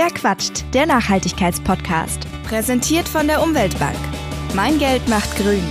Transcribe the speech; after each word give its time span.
Wer 0.00 0.10
quatscht? 0.10 0.64
Der 0.74 0.86
Nachhaltigkeitspodcast. 0.86 2.20
Präsentiert 2.48 3.08
von 3.08 3.26
der 3.26 3.42
Umweltbank. 3.42 3.98
Mein 4.54 4.78
Geld 4.78 5.08
macht 5.08 5.36
grün. 5.36 5.64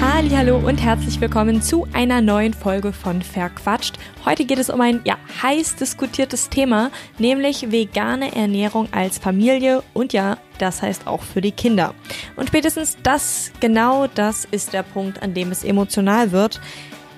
Hallo 0.00 0.56
und 0.56 0.78
herzlich 0.78 1.20
willkommen 1.20 1.60
zu 1.60 1.86
einer 1.92 2.22
neuen 2.22 2.54
Folge 2.54 2.94
von 2.94 3.20
Verquatscht. 3.20 3.98
Heute 4.24 4.46
geht 4.46 4.58
es 4.58 4.70
um 4.70 4.80
ein 4.80 5.02
ja, 5.04 5.18
heiß 5.42 5.76
diskutiertes 5.76 6.48
Thema, 6.48 6.90
nämlich 7.18 7.70
vegane 7.70 8.34
Ernährung 8.34 8.88
als 8.92 9.18
Familie 9.18 9.82
und 9.92 10.14
ja, 10.14 10.38
das 10.56 10.80
heißt 10.80 11.06
auch 11.06 11.22
für 11.22 11.42
die 11.42 11.52
Kinder. 11.52 11.94
Und 12.36 12.48
spätestens 12.48 12.96
das, 13.02 13.52
genau 13.60 14.06
das 14.06 14.46
ist 14.46 14.72
der 14.72 14.84
Punkt, 14.84 15.22
an 15.22 15.34
dem 15.34 15.52
es 15.52 15.64
emotional 15.64 16.32
wird. 16.32 16.62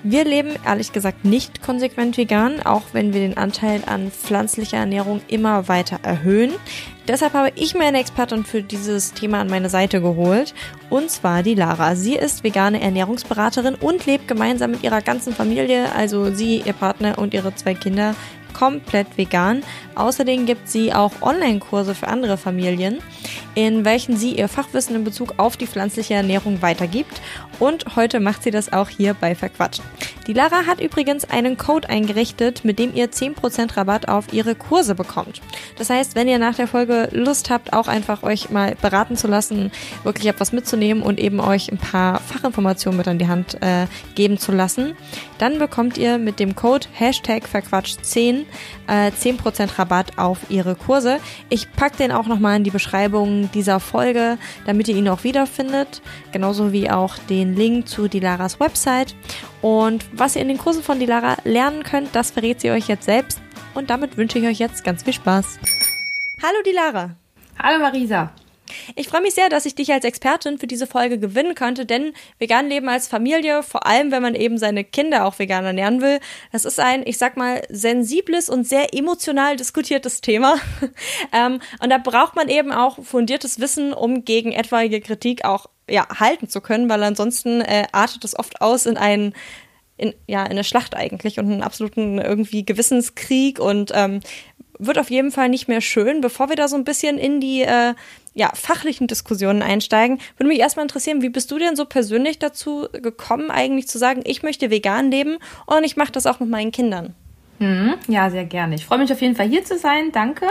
Wir 0.07 0.23
leben 0.23 0.51
ehrlich 0.63 0.91
gesagt 0.91 1.25
nicht 1.25 1.63
konsequent 1.63 2.15
vegan, 2.15 2.61
auch 2.63 2.83
wenn 2.93 3.11
wir 3.11 3.21
den 3.21 3.37
Anteil 3.37 3.81
an 3.87 4.11
pflanzlicher 4.11 4.77
Ernährung 4.77 5.19
immer 5.27 5.67
weiter 5.67 5.97
erhöhen. 6.03 6.51
Deshalb 7.07 7.33
habe 7.33 7.51
ich 7.55 7.73
mir 7.73 7.85
eine 7.85 8.01
Expertin 8.01 8.45
für 8.45 8.61
dieses 8.61 9.13
Thema 9.13 9.39
an 9.39 9.47
meine 9.47 9.67
Seite 9.67 10.01
geholt, 10.01 10.53
und 10.91 11.09
zwar 11.09 11.41
die 11.41 11.55
Lara. 11.55 11.95
Sie 11.95 12.13
ist 12.13 12.43
vegane 12.43 12.81
Ernährungsberaterin 12.81 13.73
und 13.73 14.05
lebt 14.05 14.27
gemeinsam 14.27 14.69
mit 14.71 14.83
ihrer 14.83 15.01
ganzen 15.01 15.33
Familie, 15.33 15.91
also 15.95 16.31
sie, 16.31 16.61
ihr 16.63 16.73
Partner 16.73 17.17
und 17.17 17.33
ihre 17.33 17.55
zwei 17.55 17.73
Kinder, 17.73 18.13
komplett 18.57 19.17
vegan. 19.17 19.63
Außerdem 19.95 20.45
gibt 20.45 20.69
sie 20.69 20.93
auch 20.93 21.11
Online-Kurse 21.21 21.93
für 21.93 22.07
andere 22.07 22.37
Familien, 22.37 22.99
in 23.53 23.85
welchen 23.85 24.17
sie 24.17 24.31
ihr 24.31 24.47
Fachwissen 24.47 24.95
in 24.95 25.03
Bezug 25.03 25.35
auf 25.37 25.57
die 25.57 25.67
pflanzliche 25.67 26.13
Ernährung 26.13 26.61
weitergibt. 26.61 27.21
Und 27.59 27.95
heute 27.95 28.19
macht 28.19 28.43
sie 28.43 28.51
das 28.51 28.71
auch 28.71 28.89
hier 28.89 29.13
bei 29.13 29.35
Verquatscht. 29.35 29.81
Die 30.27 30.33
Lara 30.33 30.65
hat 30.65 30.81
übrigens 30.81 31.25
einen 31.25 31.55
Code 31.55 31.87
eingerichtet, 31.87 32.65
mit 32.65 32.79
dem 32.79 32.95
ihr 32.95 33.11
10% 33.11 33.77
Rabatt 33.77 34.07
auf 34.07 34.33
ihre 34.33 34.55
Kurse 34.55 34.95
bekommt. 34.95 35.41
Das 35.77 35.91
heißt, 35.91 36.15
wenn 36.15 36.27
ihr 36.27 36.39
nach 36.39 36.55
der 36.55 36.67
Folge 36.67 37.09
Lust 37.11 37.51
habt, 37.51 37.73
auch 37.73 37.87
einfach 37.87 38.23
euch 38.23 38.49
mal 38.49 38.75
beraten 38.81 39.17
zu 39.17 39.27
lassen, 39.27 39.71
wirklich 40.03 40.25
etwas 40.25 40.51
mitzunehmen 40.51 41.03
und 41.03 41.19
eben 41.19 41.39
euch 41.39 41.71
ein 41.71 41.77
paar 41.77 42.19
Fachinformationen 42.21 42.97
mit 42.97 43.07
an 43.07 43.19
die 43.19 43.27
Hand 43.27 43.61
äh, 43.61 43.85
geben 44.15 44.39
zu 44.39 44.51
lassen, 44.51 44.95
dann 45.37 45.59
bekommt 45.59 45.97
ihr 45.97 46.17
mit 46.17 46.39
dem 46.39 46.55
Code 46.55 46.87
Hashtag 46.93 47.43
Verquatscht10 47.45 48.45
äh, 48.87 49.11
10% 49.11 49.77
Rabatt 49.77 50.17
auf 50.17 50.39
ihre 50.49 50.75
Kurse. 50.75 51.19
Ich 51.49 51.71
packe 51.71 51.97
den 51.97 52.11
auch 52.11 52.27
nochmal 52.27 52.57
in 52.57 52.63
die 52.63 52.71
Beschreibung 52.71 53.49
dieser 53.53 53.79
Folge, 53.79 54.37
damit 54.65 54.87
ihr 54.87 54.95
ihn 54.95 55.09
auch 55.09 55.23
wiederfindet. 55.23 56.01
Genauso 56.31 56.71
wie 56.71 56.89
auch 56.89 57.17
den 57.29 57.55
Link 57.55 57.87
zu 57.87 58.07
Dilaras 58.07 58.59
Website. 58.59 59.15
Und 59.61 60.14
was 60.17 60.35
ihr 60.35 60.41
in 60.41 60.47
den 60.47 60.57
Kursen 60.57 60.83
von 60.83 60.99
Dilara 60.99 61.37
lernen 61.43 61.83
könnt, 61.83 62.15
das 62.15 62.31
verrät 62.31 62.61
sie 62.61 62.71
euch 62.71 62.87
jetzt 62.87 63.05
selbst. 63.05 63.39
Und 63.73 63.89
damit 63.89 64.17
wünsche 64.17 64.39
ich 64.39 64.45
euch 64.45 64.59
jetzt 64.59 64.83
ganz 64.83 65.03
viel 65.03 65.13
Spaß. 65.13 65.59
Hallo 66.41 66.61
Dilara. 66.65 67.15
Hallo 67.61 67.79
Marisa. 67.79 68.31
Ich 68.95 69.09
freue 69.09 69.21
mich 69.21 69.35
sehr, 69.35 69.49
dass 69.49 69.65
ich 69.65 69.75
dich 69.75 69.91
als 69.91 70.05
Expertin 70.05 70.57
für 70.57 70.67
diese 70.67 70.87
Folge 70.87 71.19
gewinnen 71.19 71.53
konnte, 71.53 71.85
denn 71.85 72.13
vegan 72.39 72.67
leben 72.67 72.89
als 72.89 73.07
Familie, 73.07 73.61
vor 73.61 73.85
allem 73.85 74.11
wenn 74.11 74.23
man 74.23 74.33
eben 74.33 74.57
seine 74.57 74.83
Kinder 74.83 75.25
auch 75.25 75.37
vegan 75.37 75.65
ernähren 75.65 76.01
will, 76.01 76.19
das 76.51 76.65
ist 76.65 76.79
ein, 76.79 77.05
ich 77.05 77.17
sag 77.17 77.37
mal, 77.37 77.61
sensibles 77.69 78.49
und 78.49 78.67
sehr 78.67 78.93
emotional 78.95 79.55
diskutiertes 79.55 80.21
Thema. 80.21 80.55
ähm, 81.33 81.59
und 81.79 81.89
da 81.89 81.97
braucht 81.99 82.35
man 82.35 82.49
eben 82.49 82.71
auch 82.71 83.03
fundiertes 83.03 83.59
Wissen, 83.59 83.93
um 83.93 84.25
gegen 84.25 84.51
etwaige 84.51 84.99
Kritik 84.99 85.45
auch 85.45 85.67
ja, 85.87 86.07
halten 86.19 86.49
zu 86.49 86.61
können, 86.61 86.89
weil 86.89 87.03
ansonsten 87.03 87.61
äh, 87.61 87.85
artet 87.91 88.23
es 88.23 88.37
oft 88.37 88.61
aus 88.61 88.87
in 88.87 88.97
einen 88.97 89.35
in, 89.97 90.13
ja, 90.27 90.43
in 90.43 90.51
eine 90.51 90.63
Schlacht 90.63 90.95
eigentlich 90.95 91.39
und 91.39 91.51
einen 91.51 91.63
absoluten 91.63 92.19
irgendwie 92.19 92.65
Gewissenskrieg 92.65 93.59
und 93.59 93.91
ähm, 93.93 94.19
wird 94.77 94.97
auf 94.97 95.09
jeden 95.09 95.31
Fall 95.31 95.49
nicht 95.49 95.67
mehr 95.67 95.81
schön. 95.81 96.21
Bevor 96.21 96.49
wir 96.49 96.55
da 96.55 96.67
so 96.67 96.75
ein 96.75 96.83
bisschen 96.83 97.17
in 97.17 97.39
die 97.39 97.61
äh, 97.61 97.93
ja, 98.33 98.51
fachlichen 98.53 99.07
Diskussionen 99.07 99.61
einsteigen, 99.61 100.19
würde 100.37 100.49
mich 100.49 100.59
erstmal 100.59 100.83
interessieren, 100.83 101.21
wie 101.21 101.29
bist 101.29 101.49
du 101.51 101.57
denn 101.57 101.75
so 101.75 101.85
persönlich 101.85 102.39
dazu 102.39 102.87
gekommen, 102.91 103.49
eigentlich 103.49 103.87
zu 103.87 103.97
sagen, 103.97 104.21
ich 104.25 104.43
möchte 104.43 104.69
vegan 104.69 105.09
leben 105.09 105.37
und 105.65 105.83
ich 105.83 105.95
mache 105.95 106.11
das 106.11 106.25
auch 106.25 106.39
mit 106.39 106.49
meinen 106.49 106.71
Kindern? 106.71 107.15
Hm, 107.59 107.93
ja, 108.07 108.29
sehr 108.29 108.45
gerne. 108.45 108.75
Ich 108.75 108.85
freue 108.85 108.97
mich 108.97 109.11
auf 109.13 109.21
jeden 109.21 109.35
Fall 109.35 109.47
hier 109.47 109.63
zu 109.63 109.77
sein. 109.77 110.11
Danke. 110.11 110.47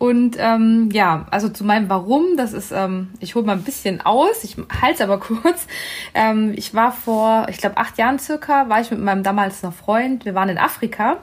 Und 0.00 0.36
ähm, 0.38 0.88
ja, 0.94 1.26
also 1.30 1.50
zu 1.50 1.62
meinem 1.62 1.90
Warum, 1.90 2.38
das 2.38 2.54
ist, 2.54 2.72
ähm, 2.72 3.08
ich 3.20 3.34
hole 3.34 3.44
mal 3.44 3.52
ein 3.52 3.64
bisschen 3.64 4.00
aus, 4.00 4.42
ich 4.44 4.56
halte 4.80 5.04
aber 5.04 5.20
kurz. 5.20 5.66
Ähm, 6.14 6.54
ich 6.56 6.72
war 6.72 6.90
vor, 6.90 7.48
ich 7.50 7.58
glaube, 7.58 7.76
acht 7.76 7.98
Jahren 7.98 8.18
circa, 8.18 8.70
war 8.70 8.80
ich 8.80 8.90
mit 8.90 8.98
meinem 8.98 9.22
damals 9.22 9.62
noch 9.62 9.74
Freund, 9.74 10.24
wir 10.24 10.34
waren 10.34 10.48
in 10.48 10.56
Afrika 10.56 11.18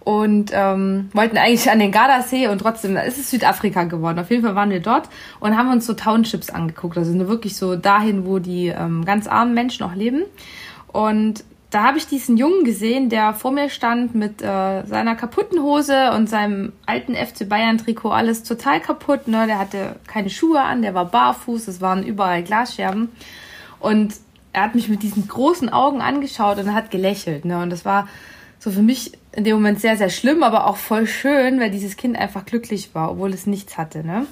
und 0.00 0.50
ähm, 0.52 1.08
wollten 1.14 1.38
eigentlich 1.38 1.70
an 1.70 1.78
den 1.78 1.92
Gardasee 1.92 2.48
und 2.48 2.58
trotzdem 2.58 2.94
ist 2.98 3.16
es 3.16 3.30
Südafrika 3.30 3.84
geworden. 3.84 4.18
Auf 4.18 4.28
jeden 4.28 4.44
Fall 4.44 4.54
waren 4.54 4.68
wir 4.68 4.80
dort 4.80 5.08
und 5.40 5.56
haben 5.56 5.72
uns 5.72 5.86
so 5.86 5.94
Townships 5.94 6.50
angeguckt. 6.50 6.98
Also 6.98 7.14
wirklich 7.26 7.56
so 7.56 7.74
dahin, 7.74 8.26
wo 8.26 8.38
die 8.38 8.66
ähm, 8.66 9.06
ganz 9.06 9.28
armen 9.28 9.54
Menschen 9.54 9.86
auch 9.86 9.94
leben. 9.94 10.24
Und 10.92 11.42
da 11.70 11.84
habe 11.84 11.98
ich 11.98 12.08
diesen 12.08 12.36
Jungen 12.36 12.64
gesehen, 12.64 13.08
der 13.10 13.32
vor 13.32 13.52
mir 13.52 13.68
stand 13.70 14.14
mit 14.14 14.42
äh, 14.42 14.84
seiner 14.84 15.14
kaputten 15.14 15.62
Hose 15.62 16.10
und 16.12 16.28
seinem 16.28 16.72
alten 16.84 17.14
FC 17.14 17.48
Bayern 17.48 17.78
Trikot, 17.78 18.10
alles 18.10 18.42
total 18.42 18.80
kaputt. 18.80 19.28
Ne? 19.28 19.46
Der 19.46 19.58
hatte 19.58 19.96
keine 20.08 20.30
Schuhe 20.30 20.60
an, 20.60 20.82
der 20.82 20.94
war 20.94 21.04
barfuß, 21.04 21.68
es 21.68 21.80
waren 21.80 22.04
überall 22.04 22.42
Glasscherben. 22.42 23.08
Und 23.78 24.14
er 24.52 24.62
hat 24.62 24.74
mich 24.74 24.88
mit 24.88 25.04
diesen 25.04 25.28
großen 25.28 25.68
Augen 25.68 26.00
angeschaut 26.00 26.58
und 26.58 26.74
hat 26.74 26.90
gelächelt. 26.90 27.44
Ne? 27.44 27.62
Und 27.62 27.70
das 27.70 27.84
war 27.84 28.08
so 28.58 28.72
für 28.72 28.82
mich 28.82 29.12
in 29.30 29.44
dem 29.44 29.54
Moment 29.54 29.80
sehr, 29.80 29.96
sehr 29.96 30.10
schlimm, 30.10 30.42
aber 30.42 30.66
auch 30.66 30.76
voll 30.76 31.06
schön, 31.06 31.60
weil 31.60 31.70
dieses 31.70 31.96
Kind 31.96 32.18
einfach 32.18 32.44
glücklich 32.44 32.96
war, 32.96 33.12
obwohl 33.12 33.32
es 33.32 33.46
nichts 33.46 33.78
hatte. 33.78 34.04
Ne? 34.04 34.26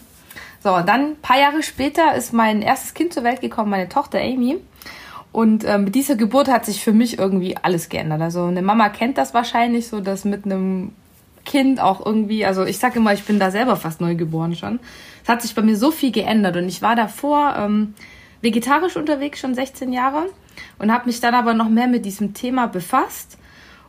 So, 0.65 0.75
und 0.75 0.89
dann 0.89 1.13
ein 1.13 1.17
paar 1.23 1.39
Jahre 1.39 1.63
später 1.63 2.17
ist 2.17 2.33
mein 2.33 2.63
erstes 2.63 2.95
Kind 2.95 3.13
zur 3.13 3.23
Welt 3.23 3.41
gekommen, 3.41 3.71
meine 3.71 3.89
Tochter 3.89 4.19
Amy. 4.19 4.59
Und 5.39 5.63
äh, 5.63 5.79
mit 5.79 5.95
dieser 5.95 6.17
Geburt 6.17 6.49
hat 6.49 6.65
sich 6.65 6.83
für 6.83 6.91
mich 6.91 7.21
irgendwie 7.21 7.57
alles 7.57 7.89
geändert. 7.89 8.21
Also 8.21 8.47
eine 8.47 8.61
Mama 8.61 8.89
kennt 8.89 9.19
das 9.19 9.35
wahrscheinlich 9.35 9.87
so, 9.87 10.01
dass 10.01 10.25
mit 10.25 10.45
einem 10.45 10.91
Kind 11.45 11.79
auch 11.79 12.05
irgendwie, 12.05 12.45
also 12.45 12.65
ich 12.65 12.81
sage 12.81 12.99
immer, 12.99 13.13
ich 13.13 13.23
bin 13.23 13.39
da 13.39 13.53
selber 13.53 13.77
fast 13.77 14.01
neu 14.01 14.17
geboren 14.17 14.57
schon. 14.57 14.81
Es 15.23 15.29
hat 15.29 15.43
sich 15.43 15.55
bei 15.55 15.63
mir 15.63 15.77
so 15.77 15.93
viel 15.93 16.11
geändert 16.11 16.57
und 16.57 16.67
ich 16.67 16.83
war 16.83 16.97
davor 16.97 17.55
ähm, 17.57 17.95
vegetarisch 18.41 18.97
unterwegs 18.97 19.39
schon 19.39 19.55
16 19.55 19.93
Jahre 19.93 20.27
und 20.81 20.93
habe 20.93 21.07
mich 21.07 21.21
dann 21.21 21.37
aber 21.37 21.55
noch 21.55 21.69
mehr 21.69 21.87
mit 21.87 22.05
diesem 22.05 22.35
Thema 22.35 22.67
befasst 22.67 23.39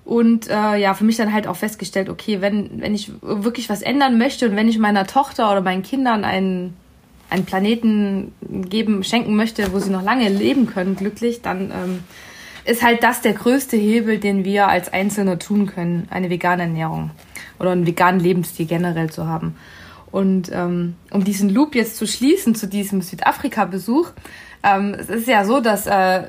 und 0.05 0.47
äh, 0.51 0.75
ja, 0.75 0.93
für 0.93 1.03
mich 1.03 1.17
dann 1.17 1.33
halt 1.33 1.47
auch 1.47 1.55
festgestellt, 1.55 2.09
okay, 2.09 2.41
wenn, 2.41 2.79
wenn 2.79 2.93
ich 2.93 3.11
wirklich 3.23 3.71
was 3.71 3.81
ändern 3.81 4.19
möchte 4.19 4.47
und 4.47 4.55
wenn 4.55 4.69
ich 4.69 4.77
meiner 4.77 5.07
Tochter 5.07 5.51
oder 5.51 5.61
meinen 5.61 5.81
Kindern 5.81 6.25
einen 6.25 6.77
einen 7.29 7.45
Planeten 7.45 8.33
geben, 8.41 9.03
schenken 9.03 9.35
möchte, 9.35 9.71
wo 9.73 9.79
sie 9.79 9.91
noch 9.91 10.03
lange 10.03 10.29
leben 10.29 10.67
können, 10.67 10.95
glücklich, 10.95 11.41
dann 11.41 11.71
ähm, 11.71 11.99
ist 12.65 12.83
halt 12.83 13.03
das 13.03 13.21
der 13.21 13.33
größte 13.33 13.77
Hebel, 13.77 14.19
den 14.19 14.43
wir 14.45 14.67
als 14.67 14.91
Einzelne 14.91 15.39
tun 15.39 15.67
können, 15.67 16.07
eine 16.09 16.29
vegane 16.29 16.63
Ernährung 16.63 17.11
oder 17.59 17.71
einen 17.71 17.85
veganen 17.85 18.19
Lebensstil 18.19 18.65
generell 18.65 19.09
zu 19.09 19.27
haben. 19.27 19.55
Und 20.11 20.51
ähm, 20.51 20.95
um 21.11 21.23
diesen 21.23 21.49
Loop 21.49 21.75
jetzt 21.75 21.97
zu 21.97 22.07
schließen 22.07 22.55
zu 22.55 22.67
diesem 22.67 23.01
Südafrika-Besuch, 23.01 24.09
ähm, 24.63 24.95
es 24.97 25.09
ist 25.09 25.27
ja 25.27 25.45
so, 25.45 25.59
dass 25.59 25.85
äh, 25.85 26.23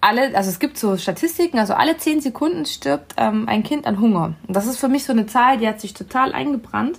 alle, 0.00 0.34
also 0.34 0.50
es 0.50 0.58
gibt 0.58 0.78
so 0.78 0.96
Statistiken, 0.96 1.58
also 1.58 1.74
alle 1.74 1.96
zehn 1.96 2.20
Sekunden 2.20 2.66
stirbt 2.66 3.14
ähm, 3.16 3.48
ein 3.48 3.62
Kind 3.62 3.86
an 3.86 4.00
Hunger. 4.00 4.34
Und 4.46 4.56
das 4.56 4.66
ist 4.66 4.78
für 4.78 4.88
mich 4.88 5.04
so 5.04 5.12
eine 5.12 5.26
Zahl, 5.26 5.58
die 5.58 5.68
hat 5.68 5.80
sich 5.80 5.94
total 5.94 6.32
eingebrannt. 6.32 6.98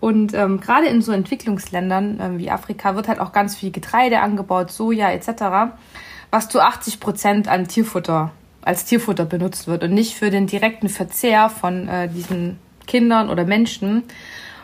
Und 0.00 0.34
ähm, 0.34 0.60
gerade 0.60 0.86
in 0.86 1.00
so 1.02 1.12
Entwicklungsländern 1.12 2.18
ähm, 2.20 2.38
wie 2.38 2.50
Afrika 2.50 2.96
wird 2.96 3.08
halt 3.08 3.18
auch 3.18 3.32
ganz 3.32 3.56
viel 3.56 3.70
Getreide 3.70 4.20
angebaut, 4.20 4.70
Soja 4.70 5.10
etc., 5.10 5.74
was 6.30 6.48
zu 6.48 6.60
80 6.60 7.00
Prozent 7.00 7.48
an 7.48 7.66
Tierfutter 7.66 8.32
als 8.66 8.84
Tierfutter 8.84 9.24
benutzt 9.24 9.68
wird 9.68 9.84
und 9.84 9.94
nicht 9.94 10.16
für 10.16 10.28
den 10.28 10.48
direkten 10.48 10.88
Verzehr 10.88 11.48
von 11.48 11.88
äh, 11.88 12.08
diesen 12.08 12.58
Kindern 12.88 13.30
oder 13.30 13.44
Menschen. 13.44 14.02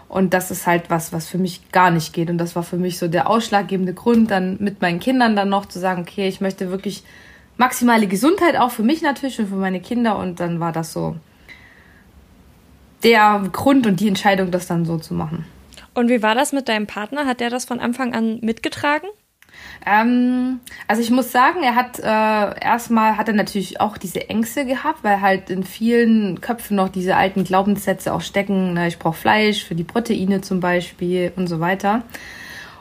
Und 0.09 0.35
das 0.35 0.51
ist 0.51 0.67
halt 0.67 0.91
was, 0.91 1.13
was 1.13 1.29
für 1.29 1.39
mich 1.39 1.71
gar 1.71 1.91
nicht 1.91 2.13
geht. 2.13 2.29
Und 2.29 2.37
das 2.37 2.57
war 2.57 2.65
für 2.65 2.77
mich 2.77 2.99
so 2.99 3.07
der 3.07 3.31
ausschlaggebende 3.31 3.95
Grund, 3.95 4.31
dann 4.31 4.57
mit 4.61 4.83
meinen 4.83 4.99
Kindern 4.99 5.37
dann 5.37 5.49
noch 5.49 5.67
zu 5.67 5.79
sagen, 5.79 6.03
okay, 6.03 6.27
ich 6.27 6.41
möchte 6.41 6.71
wirklich 6.71 7.05
maximale 7.57 8.09
Gesundheit 8.09 8.57
auch 8.57 8.73
für 8.73 8.83
mich 8.83 9.03
natürlich 9.03 9.39
und 9.39 9.49
für 9.49 9.55
meine 9.55 9.81
Kinder. 9.81 10.19
Und 10.19 10.41
dann 10.41 10.59
war 10.59 10.73
das 10.73 10.93
so 10.93 11.17
der 13.05 13.43
Grund 13.53 13.87
und 13.87 14.01
die 14.01 14.09
Entscheidung, 14.09 14.51
das 14.51 14.67
dann 14.67 14.85
so 14.85 14.99
zu 14.99 15.15
machen. 15.15 15.45
Und 15.95 16.09
wie 16.09 16.23
war 16.23 16.35
das 16.35 16.53
mit 16.53 16.69
deinem 16.69 16.87
Partner? 16.87 17.27
Hat 17.27 17.41
der 17.41 17.51
das 17.51 17.65
von 17.65 17.81
Anfang 17.81 18.15
an 18.15 18.39
mitgetragen? 18.41 19.09
Ähm, 19.85 20.61
also 20.87 21.03
ich 21.03 21.11
muss 21.11 21.33
sagen, 21.33 21.63
er 21.63 21.75
hat 21.75 21.99
äh, 21.99 22.65
erstmal 22.65 23.17
hat 23.17 23.29
er 23.29 23.35
natürlich 23.35 23.81
auch 23.81 23.99
diese 23.99 24.29
Ängste 24.29 24.65
gehabt, 24.65 25.03
weil 25.03 25.21
halt 25.21 25.51
in 25.51 25.65
vielen 25.65 26.41
Köpfen 26.41 26.77
noch 26.77 26.89
diese 26.89 27.17
alten 27.17 27.45
Glaubenssätze 27.45 28.15
auch 28.15 28.21
stecken. 28.21 28.75
Ne? 28.75 28.89
Ich 28.89 28.99
brauche 28.99 29.17
Fleisch 29.17 29.65
für 29.65 29.75
die 29.75 29.85
Proteine 29.85 30.41
zum 30.41 30.61
Beispiel 30.61 31.33
und 31.37 31.49
so 31.49 31.61
weiter. 31.61 32.03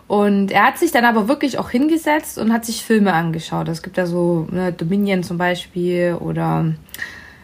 Und 0.07 0.51
er 0.51 0.67
hat 0.67 0.77
sich 0.77 0.91
dann 0.91 1.05
aber 1.05 1.27
wirklich 1.27 1.57
auch 1.57 1.69
hingesetzt 1.69 2.37
und 2.37 2.51
hat 2.51 2.65
sich 2.65 2.83
Filme 2.83 3.13
angeschaut. 3.13 3.69
Es 3.69 3.81
gibt 3.81 3.97
ja 3.97 4.05
so 4.05 4.47
ne, 4.51 4.73
Dominion 4.73 5.23
zum 5.23 5.37
Beispiel 5.37 6.17
oder 6.19 6.65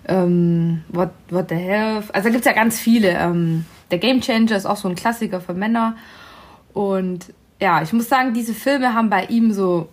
ähm, 0.08 0.84
What, 0.90 1.10
What 1.30 1.50
the 1.50 1.56
Hell. 1.56 2.04
Also 2.14 2.28
da 2.28 2.30
gibt's 2.30 2.46
ja 2.46 2.54
ganz 2.54 2.80
viele 2.80 3.10
ähm, 3.10 3.66
der 3.92 4.00
Game 4.00 4.22
Changer 4.22 4.56
ist 4.56 4.66
auch 4.66 4.78
so 4.78 4.88
ein 4.88 4.96
Klassiker 4.96 5.42
für 5.42 5.54
Männer. 5.54 5.96
Und 6.74 7.34
ja, 7.60 7.82
ich 7.82 7.94
muss 7.94 8.10
sagen, 8.10 8.34
diese 8.34 8.54
Filme 8.54 8.94
haben 8.94 9.10
bei 9.10 9.26
ihm 9.26 9.52
so 9.54 9.90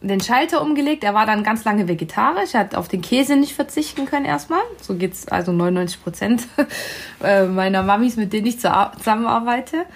den 0.00 0.20
Schalter 0.20 0.60
umgelegt. 0.62 1.04
Er 1.04 1.14
war 1.14 1.26
dann 1.26 1.42
ganz 1.42 1.64
lange 1.64 1.88
vegetarisch. 1.88 2.54
Hat 2.54 2.74
auf 2.74 2.88
den 2.88 3.02
Käse 3.02 3.36
nicht 3.36 3.54
verzichten 3.54 4.06
können 4.06 4.26
erstmal. 4.26 4.60
So 4.80 4.94
geht's 4.94 5.28
also 5.28 5.52
99 5.52 6.02
Prozent 6.02 6.48
äh, 7.22 7.46
meiner 7.46 7.82
Mamis, 7.82 8.16
mit 8.16 8.32
denen 8.32 8.46
ich 8.46 8.58
zusammenarbeite. 8.60 9.86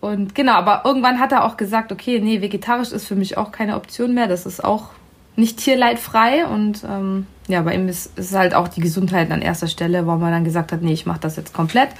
Und 0.00 0.34
genau, 0.34 0.52
aber 0.52 0.82
irgendwann 0.84 1.20
hat 1.20 1.32
er 1.32 1.44
auch 1.44 1.56
gesagt, 1.56 1.92
okay, 1.92 2.20
nee, 2.20 2.40
vegetarisch 2.40 2.92
ist 2.92 3.06
für 3.06 3.16
mich 3.16 3.36
auch 3.36 3.52
keine 3.52 3.76
Option 3.76 4.14
mehr. 4.14 4.26
Das 4.26 4.46
ist 4.46 4.62
auch 4.62 4.90
nicht 5.36 5.58
tierleidfrei. 5.58 6.46
Und 6.46 6.84
ähm, 6.84 7.26
ja, 7.48 7.62
bei 7.62 7.74
ihm 7.74 7.88
ist, 7.88 8.18
ist 8.18 8.34
halt 8.34 8.54
auch 8.54 8.68
die 8.68 8.80
Gesundheit 8.80 9.30
an 9.30 9.42
erster 9.42 9.68
Stelle, 9.68 10.06
wo 10.06 10.16
man 10.16 10.32
dann 10.32 10.44
gesagt 10.44 10.72
hat, 10.72 10.82
nee, 10.82 10.92
ich 10.92 11.06
mache 11.06 11.20
das 11.20 11.36
jetzt 11.36 11.52
komplett. 11.52 11.90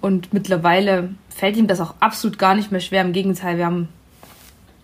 Und 0.00 0.32
mittlerweile 0.32 1.10
fällt 1.34 1.56
ihm 1.56 1.66
das 1.66 1.80
auch 1.80 1.94
absolut 2.00 2.38
gar 2.38 2.54
nicht 2.54 2.70
mehr 2.70 2.80
schwer. 2.80 3.00
Im 3.00 3.12
Gegenteil, 3.12 3.56
wir 3.56 3.66
haben 3.66 3.88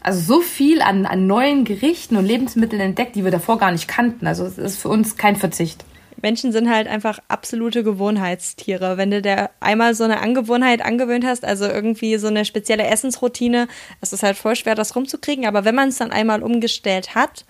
also 0.03 0.21
so 0.21 0.41
viel 0.41 0.81
an, 0.81 1.05
an 1.05 1.27
neuen 1.27 1.65
Gerichten 1.65 2.17
und 2.17 2.25
Lebensmitteln 2.25 2.81
entdeckt, 2.81 3.17
die 3.17 3.25
wir 3.25 3.31
davor 3.31 3.59
gar 3.59 3.71
nicht 3.71 3.87
kannten. 3.87 4.27
Also 4.27 4.45
es 4.45 4.57
ist 4.57 4.79
für 4.79 4.89
uns 4.89 5.17
kein 5.17 5.37
Verzicht. 5.37 5.85
Menschen 6.23 6.53
sind 6.53 6.71
halt 6.71 6.87
einfach 6.87 7.19
absolute 7.29 7.83
Gewohnheitstiere. 7.83 8.97
Wenn 8.97 9.11
du 9.11 9.23
dir 9.23 9.51
einmal 9.61 9.95
so 9.95 10.05
eine 10.05 10.21
Angewohnheit 10.21 10.83
angewöhnt 10.83 11.25
hast, 11.25 11.45
also 11.45 11.67
irgendwie 11.67 12.17
so 12.19 12.29
eine 12.29 12.45
spezielle 12.45 12.87
Essensroutine, 12.87 13.69
es 14.01 14.13
ist 14.13 14.23
halt 14.23 14.37
voll 14.37 14.57
schwer, 14.57 14.75
das 14.75 14.95
rumzukriegen. 14.97 15.47
Aber 15.47 15.65
wenn 15.65 15.75
man 15.75 15.89
es 15.89 15.99
dann 15.99 16.13
einmal 16.13 16.43
umgestellt 16.43 17.15
hat, 17.15 17.45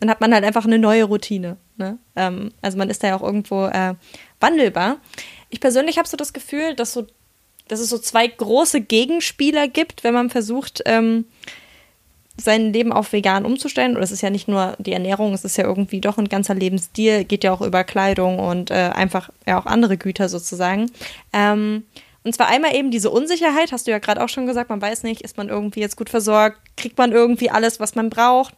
dann 0.00 0.10
hat 0.10 0.20
man 0.20 0.32
halt 0.32 0.44
einfach 0.44 0.64
eine 0.64 0.78
neue 0.78 1.04
Routine. 1.04 1.56
Ne? 1.76 1.98
Ähm, 2.16 2.52
also 2.62 2.78
man 2.78 2.90
ist 2.90 3.02
da 3.02 3.08
ja 3.08 3.16
auch 3.16 3.22
irgendwo 3.22 3.66
äh, 3.66 3.94
wandelbar. 4.40 4.98
Ich 5.50 5.60
persönlich 5.60 5.98
habe 5.98 6.08
so 6.08 6.16
das 6.16 6.32
Gefühl, 6.32 6.74
dass 6.74 6.92
so, 6.92 7.06
dass 7.68 7.80
es 7.80 7.88
so 7.88 7.98
zwei 7.98 8.26
große 8.26 8.80
Gegenspieler 8.80 9.68
gibt, 9.68 10.04
wenn 10.04 10.14
man 10.14 10.30
versucht, 10.30 10.82
ähm, 10.86 11.24
sein 12.36 12.72
Leben 12.72 12.92
auf 12.92 13.12
vegan 13.12 13.44
umzustellen. 13.44 13.96
Und 13.96 14.02
es 14.02 14.10
ist 14.10 14.22
ja 14.22 14.30
nicht 14.30 14.48
nur 14.48 14.76
die 14.78 14.92
Ernährung, 14.92 15.32
es 15.34 15.44
ist 15.44 15.56
ja 15.56 15.64
irgendwie 15.64 16.00
doch 16.00 16.18
ein 16.18 16.28
ganzer 16.28 16.54
Lebensstil, 16.54 17.24
geht 17.24 17.44
ja 17.44 17.52
auch 17.52 17.60
über 17.60 17.84
Kleidung 17.84 18.38
und 18.38 18.70
äh, 18.70 18.90
einfach 18.92 19.30
ja 19.46 19.60
auch 19.60 19.66
andere 19.66 19.96
Güter 19.96 20.28
sozusagen. 20.28 20.90
Ähm, 21.32 21.84
und 22.24 22.34
zwar 22.34 22.48
einmal 22.48 22.74
eben 22.74 22.90
diese 22.90 23.10
Unsicherheit, 23.10 23.70
hast 23.70 23.86
du 23.86 23.90
ja 23.90 23.98
gerade 23.98 24.22
auch 24.24 24.30
schon 24.30 24.46
gesagt, 24.46 24.70
man 24.70 24.80
weiß 24.80 25.02
nicht, 25.02 25.20
ist 25.20 25.36
man 25.36 25.48
irgendwie 25.48 25.80
jetzt 25.80 25.96
gut 25.96 26.08
versorgt, 26.08 26.58
kriegt 26.76 26.96
man 26.98 27.12
irgendwie 27.12 27.50
alles, 27.50 27.80
was 27.80 27.94
man 27.94 28.10
braucht. 28.10 28.54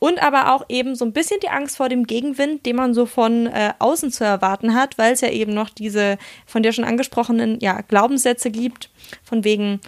Und 0.00 0.20
aber 0.22 0.54
auch 0.54 0.64
eben 0.70 0.96
so 0.96 1.04
ein 1.04 1.12
bisschen 1.12 1.40
die 1.42 1.50
Angst 1.50 1.76
vor 1.76 1.90
dem 1.90 2.06
Gegenwind, 2.06 2.64
den 2.64 2.74
man 2.74 2.94
so 2.94 3.04
von 3.04 3.46
äh, 3.46 3.74
außen 3.78 4.10
zu 4.10 4.24
erwarten 4.24 4.74
hat, 4.74 4.96
weil 4.96 5.12
es 5.12 5.20
ja 5.20 5.28
eben 5.28 5.52
noch 5.52 5.68
diese 5.68 6.16
von 6.46 6.62
dir 6.62 6.72
schon 6.72 6.86
angesprochenen 6.86 7.58
ja, 7.60 7.82
Glaubenssätze 7.82 8.50
gibt, 8.50 8.88
von 9.22 9.44
wegen, 9.44 9.78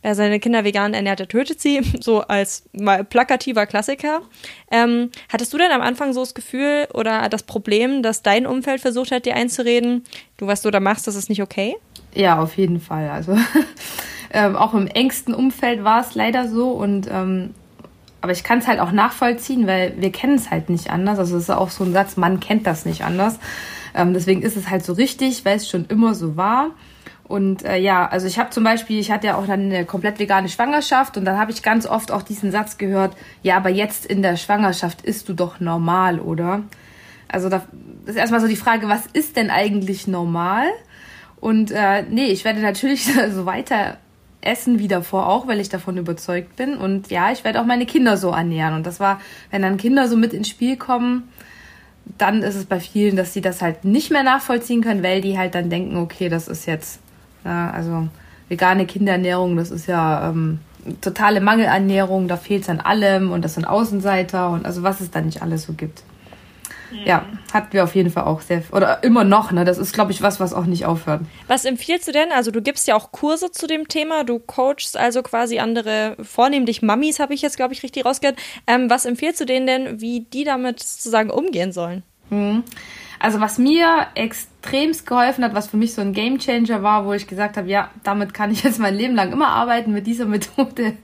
wer 0.00 0.14
seine 0.14 0.40
Kinder 0.40 0.64
vegan 0.64 0.94
ernährt, 0.94 1.18
der 1.18 1.28
tötet 1.28 1.60
sie, 1.60 1.82
so 2.00 2.22
als 2.22 2.64
mal 2.72 3.04
plakativer 3.04 3.66
Klassiker. 3.66 4.22
Ähm, 4.70 5.10
hattest 5.28 5.52
du 5.52 5.58
denn 5.58 5.70
am 5.70 5.82
Anfang 5.82 6.14
so 6.14 6.20
das 6.20 6.32
Gefühl 6.32 6.88
oder 6.94 7.28
das 7.28 7.42
Problem, 7.42 8.02
dass 8.02 8.22
dein 8.22 8.46
Umfeld 8.46 8.80
versucht 8.80 9.12
hat, 9.12 9.26
dir 9.26 9.36
einzureden, 9.36 10.04
du 10.38 10.46
was 10.46 10.62
du 10.62 10.70
da 10.70 10.80
machst, 10.80 11.06
das 11.06 11.14
ist 11.14 11.28
nicht 11.28 11.42
okay? 11.42 11.76
Ja, 12.14 12.40
auf 12.40 12.56
jeden 12.56 12.80
Fall. 12.80 13.10
Also 13.10 13.36
ähm, 14.32 14.56
auch 14.56 14.72
im 14.72 14.86
engsten 14.86 15.34
Umfeld 15.34 15.84
war 15.84 16.00
es 16.00 16.14
leider 16.14 16.48
so 16.48 16.70
und 16.70 17.06
ähm, 17.12 17.54
aber 18.26 18.32
ich 18.32 18.42
kann 18.42 18.58
es 18.58 18.66
halt 18.66 18.80
auch 18.80 18.90
nachvollziehen, 18.90 19.68
weil 19.68 19.94
wir 19.98 20.10
kennen 20.10 20.34
es 20.34 20.50
halt 20.50 20.68
nicht 20.68 20.90
anders. 20.90 21.20
Also 21.20 21.36
es 21.36 21.44
ist 21.44 21.50
auch 21.50 21.70
so 21.70 21.84
ein 21.84 21.92
Satz, 21.92 22.16
man 22.16 22.40
kennt 22.40 22.66
das 22.66 22.84
nicht 22.84 23.04
anders. 23.04 23.38
Ähm, 23.94 24.14
deswegen 24.14 24.42
ist 24.42 24.56
es 24.56 24.68
halt 24.68 24.84
so 24.84 24.94
richtig, 24.94 25.44
weil 25.44 25.58
es 25.58 25.70
schon 25.70 25.84
immer 25.84 26.12
so 26.12 26.36
war. 26.36 26.72
Und 27.22 27.64
äh, 27.64 27.78
ja, 27.78 28.04
also 28.04 28.26
ich 28.26 28.40
habe 28.40 28.50
zum 28.50 28.64
Beispiel, 28.64 28.98
ich 28.98 29.12
hatte 29.12 29.28
ja 29.28 29.36
auch 29.36 29.46
dann 29.46 29.66
eine 29.66 29.84
komplett 29.84 30.18
vegane 30.18 30.48
Schwangerschaft 30.48 31.16
und 31.16 31.24
dann 31.24 31.38
habe 31.38 31.52
ich 31.52 31.62
ganz 31.62 31.86
oft 31.86 32.10
auch 32.10 32.22
diesen 32.22 32.50
Satz 32.50 32.78
gehört, 32.78 33.16
ja, 33.44 33.56
aber 33.56 33.68
jetzt 33.68 34.04
in 34.04 34.22
der 34.22 34.36
Schwangerschaft 34.36 35.02
isst 35.02 35.28
du 35.28 35.32
doch 35.32 35.60
normal, 35.60 36.18
oder? 36.18 36.62
Also 37.28 37.48
da 37.48 37.62
ist 38.06 38.16
erstmal 38.16 38.40
so 38.40 38.48
die 38.48 38.56
Frage, 38.56 38.88
was 38.88 39.06
ist 39.12 39.36
denn 39.36 39.50
eigentlich 39.50 40.08
normal? 40.08 40.66
Und 41.40 41.70
äh, 41.70 42.02
nee, 42.10 42.26
ich 42.26 42.44
werde 42.44 42.60
natürlich 42.60 43.04
so 43.30 43.46
weiter 43.46 43.98
essen 44.46 44.78
wie 44.78 44.88
davor 44.88 45.28
auch, 45.28 45.46
weil 45.46 45.60
ich 45.60 45.68
davon 45.68 45.98
überzeugt 45.98 46.56
bin. 46.56 46.76
Und 46.76 47.10
ja, 47.10 47.32
ich 47.32 47.44
werde 47.44 47.60
auch 47.60 47.66
meine 47.66 47.86
Kinder 47.86 48.16
so 48.16 48.30
ernähren. 48.30 48.74
Und 48.74 48.86
das 48.86 49.00
war, 49.00 49.20
wenn 49.50 49.62
dann 49.62 49.76
Kinder 49.76 50.08
so 50.08 50.16
mit 50.16 50.32
ins 50.32 50.48
Spiel 50.48 50.76
kommen, 50.76 51.28
dann 52.18 52.42
ist 52.42 52.54
es 52.54 52.64
bei 52.64 52.80
vielen, 52.80 53.16
dass 53.16 53.32
sie 53.32 53.40
das 53.40 53.62
halt 53.62 53.84
nicht 53.84 54.10
mehr 54.10 54.22
nachvollziehen 54.22 54.80
können, 54.80 55.02
weil 55.02 55.20
die 55.20 55.36
halt 55.36 55.54
dann 55.54 55.70
denken, 55.70 55.96
okay, 55.96 56.28
das 56.28 56.48
ist 56.48 56.66
jetzt 56.66 57.00
ja, 57.44 57.70
also 57.70 58.08
vegane 58.48 58.86
Kinderernährung, 58.86 59.56
das 59.56 59.70
ist 59.70 59.86
ja 59.86 60.30
ähm, 60.30 60.60
totale 61.00 61.40
Mangelernährung, 61.40 62.28
da 62.28 62.36
fehlt 62.36 62.62
es 62.62 62.68
an 62.68 62.80
allem 62.80 63.32
und 63.32 63.44
das 63.44 63.54
sind 63.54 63.64
Außenseiter 63.64 64.50
und 64.50 64.66
also 64.66 64.82
was 64.82 65.00
es 65.00 65.10
da 65.10 65.20
nicht 65.20 65.42
alles 65.42 65.64
so 65.64 65.72
gibt. 65.72 66.02
Ja, 67.04 67.26
hatten 67.52 67.72
wir 67.72 67.84
auf 67.84 67.94
jeden 67.94 68.10
Fall 68.10 68.24
auch 68.24 68.40
sehr, 68.40 68.62
oder 68.72 69.02
immer 69.02 69.24
noch, 69.24 69.52
ne? 69.52 69.64
Das 69.64 69.78
ist, 69.78 69.92
glaube 69.92 70.12
ich, 70.12 70.22
was, 70.22 70.40
was 70.40 70.52
auch 70.52 70.66
nicht 70.66 70.86
aufhört. 70.86 71.22
Was 71.46 71.64
empfiehlst 71.64 72.08
du 72.08 72.12
denn? 72.12 72.32
Also, 72.32 72.50
du 72.50 72.62
gibst 72.62 72.86
ja 72.86 72.96
auch 72.96 73.12
Kurse 73.12 73.50
zu 73.50 73.66
dem 73.66 73.88
Thema, 73.88 74.24
du 74.24 74.38
coachst 74.38 74.96
also 74.96 75.22
quasi 75.22 75.58
andere, 75.58 76.16
vornehmlich 76.22 76.82
Mammis, 76.82 77.20
habe 77.20 77.34
ich 77.34 77.42
jetzt, 77.42 77.56
glaube 77.56 77.74
ich, 77.74 77.82
richtig 77.82 78.04
rausgehört. 78.04 78.38
Ähm, 78.66 78.90
was 78.90 79.04
empfiehlst 79.04 79.40
du 79.40 79.44
denen 79.44 79.66
denn, 79.66 80.00
wie 80.00 80.20
die 80.20 80.44
damit 80.44 80.82
sozusagen 80.82 81.30
umgehen 81.30 81.72
sollen? 81.72 82.02
Mhm. 82.30 82.64
Also 83.18 83.40
was 83.40 83.58
mir 83.58 84.06
extremst 84.14 85.06
geholfen 85.06 85.44
hat, 85.44 85.54
was 85.54 85.68
für 85.68 85.76
mich 85.76 85.94
so 85.94 86.02
ein 86.02 86.12
Game 86.12 86.38
Changer 86.38 86.82
war, 86.82 87.06
wo 87.06 87.12
ich 87.12 87.26
gesagt 87.26 87.56
habe, 87.56 87.68
ja, 87.68 87.90
damit 88.02 88.34
kann 88.34 88.50
ich 88.50 88.62
jetzt 88.62 88.78
mein 88.78 88.94
Leben 88.94 89.14
lang 89.14 89.32
immer 89.32 89.48
arbeiten 89.48 89.92
mit 89.92 90.06
dieser 90.06 90.24
Methode. 90.26 90.94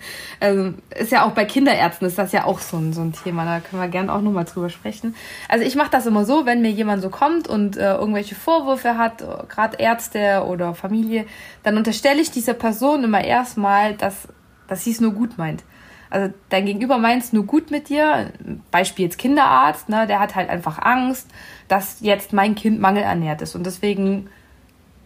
Also 0.41 0.75
ist 0.99 1.13
ja 1.13 1.25
auch 1.25 1.33
bei 1.33 1.45
Kinderärzten 1.45 2.07
ist 2.07 2.19
das 2.19 2.33
ja 2.33 2.45
auch 2.45 2.59
so 2.59 2.77
ein, 2.77 2.93
so 2.93 3.01
ein 3.01 3.13
Thema. 3.13 3.45
Da 3.45 3.61
können 3.61 3.83
wir 3.83 3.89
gerne 3.89 4.13
auch 4.13 4.21
nochmal 4.21 4.45
drüber 4.45 4.71
sprechen. 4.71 5.15
Also 5.49 5.65
ich 5.65 5.77
mache 5.77 5.91
das 5.91 6.07
immer 6.07 6.25
so, 6.25 6.47
wenn 6.47 6.63
mir 6.63 6.71
jemand 6.71 7.03
so 7.03 7.11
kommt 7.11 7.49
und 7.49 7.77
äh, 7.77 7.95
irgendwelche 7.95 8.35
Vorwürfe 8.35 8.99
hat, 8.99 9.25
gerade 9.49 9.77
Ärzte 9.79 10.45
oder 10.47 10.75
Familie, 10.75 11.27
dann 11.63 11.77
unterstelle 11.77 12.21
ich 12.21 12.31
dieser 12.31 12.55
Person 12.55 13.05
immer 13.05 13.25
erstmal, 13.25 13.95
dass, 13.95 14.29
dass 14.69 14.85
sie 14.85 14.91
es 14.91 15.01
nur 15.01 15.13
gut 15.13 15.39
meint. 15.39 15.65
Also 16.13 16.31
dein 16.51 16.67
Gegenüber 16.67 16.99
meint 16.99 17.23
es 17.23 17.33
nur 17.33 17.47
gut 17.47 17.71
mit 17.71 17.89
dir. 17.89 18.33
Beispiel 18.71 19.07
jetzt 19.07 19.17
Kinderarzt, 19.17 19.89
ne, 19.89 20.07
der 20.07 20.21
hat 20.21 20.35
halt 20.35 20.51
einfach 20.51 20.79
Angst, 20.79 21.27
dass 21.69 22.01
jetzt 22.01 22.35
mein 22.35 22.55
Kind 22.55 22.81
mangelernährt 22.81 23.41
ist. 23.41 23.55
Und 23.55 23.65
deswegen 23.65 24.29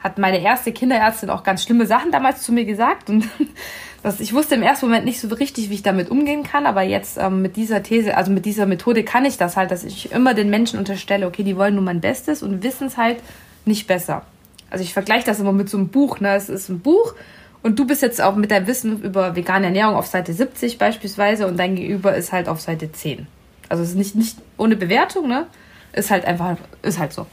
hat 0.00 0.18
meine 0.18 0.40
erste 0.40 0.72
Kinderärztin 0.72 1.30
auch 1.30 1.44
ganz 1.44 1.62
schlimme 1.62 1.86
Sachen 1.86 2.10
damals 2.10 2.42
zu 2.42 2.52
mir 2.52 2.64
gesagt. 2.64 3.08
Und 3.08 3.28
das, 4.02 4.18
ich 4.18 4.34
wusste 4.34 4.56
im 4.56 4.64
ersten 4.64 4.86
Moment 4.86 5.04
nicht 5.04 5.20
so 5.20 5.28
richtig, 5.28 5.70
wie 5.70 5.74
ich 5.74 5.84
damit 5.84 6.10
umgehen 6.10 6.42
kann. 6.42 6.66
Aber 6.66 6.82
jetzt 6.82 7.18
ähm, 7.18 7.40
mit 7.40 7.54
dieser 7.54 7.84
These, 7.84 8.16
also 8.16 8.32
mit 8.32 8.44
dieser 8.44 8.66
Methode 8.66 9.04
kann 9.04 9.24
ich 9.24 9.38
das 9.38 9.56
halt, 9.56 9.70
dass 9.70 9.84
ich 9.84 10.10
immer 10.10 10.34
den 10.34 10.50
Menschen 10.50 10.76
unterstelle, 10.76 11.28
okay, 11.28 11.44
die 11.44 11.56
wollen 11.56 11.76
nur 11.76 11.84
mein 11.84 12.00
Bestes 12.00 12.42
und 12.42 12.64
wissen 12.64 12.88
es 12.88 12.96
halt 12.96 13.18
nicht 13.64 13.86
besser. 13.86 14.22
Also 14.70 14.82
ich 14.82 14.92
vergleiche 14.92 15.26
das 15.26 15.38
immer 15.38 15.52
mit 15.52 15.68
so 15.68 15.78
einem 15.78 15.86
Buch. 15.86 16.18
Ne? 16.18 16.34
Es 16.34 16.48
ist 16.48 16.68
ein 16.68 16.80
Buch 16.80 17.14
und 17.62 17.78
du 17.78 17.86
bist 17.86 18.02
jetzt 18.02 18.20
auch 18.20 18.36
mit 18.36 18.50
deinem 18.50 18.66
Wissen 18.66 19.02
über 19.02 19.36
vegane 19.36 19.66
Ernährung 19.66 19.94
auf 19.96 20.06
Seite 20.06 20.32
70 20.32 20.78
beispielsweise 20.78 21.46
und 21.46 21.58
dein 21.58 21.74
Gegenüber 21.74 22.14
ist 22.14 22.32
halt 22.32 22.48
auf 22.48 22.60
Seite 22.60 22.92
10. 22.92 23.26
Also 23.68 23.82
es 23.82 23.90
ist 23.90 23.96
nicht, 23.96 24.14
nicht 24.14 24.38
ohne 24.56 24.76
Bewertung, 24.76 25.28
ne? 25.28 25.46
Ist 25.92 26.10
halt 26.10 26.24
einfach, 26.24 26.56
ist 26.82 26.98
halt 26.98 27.12
so. 27.12 27.26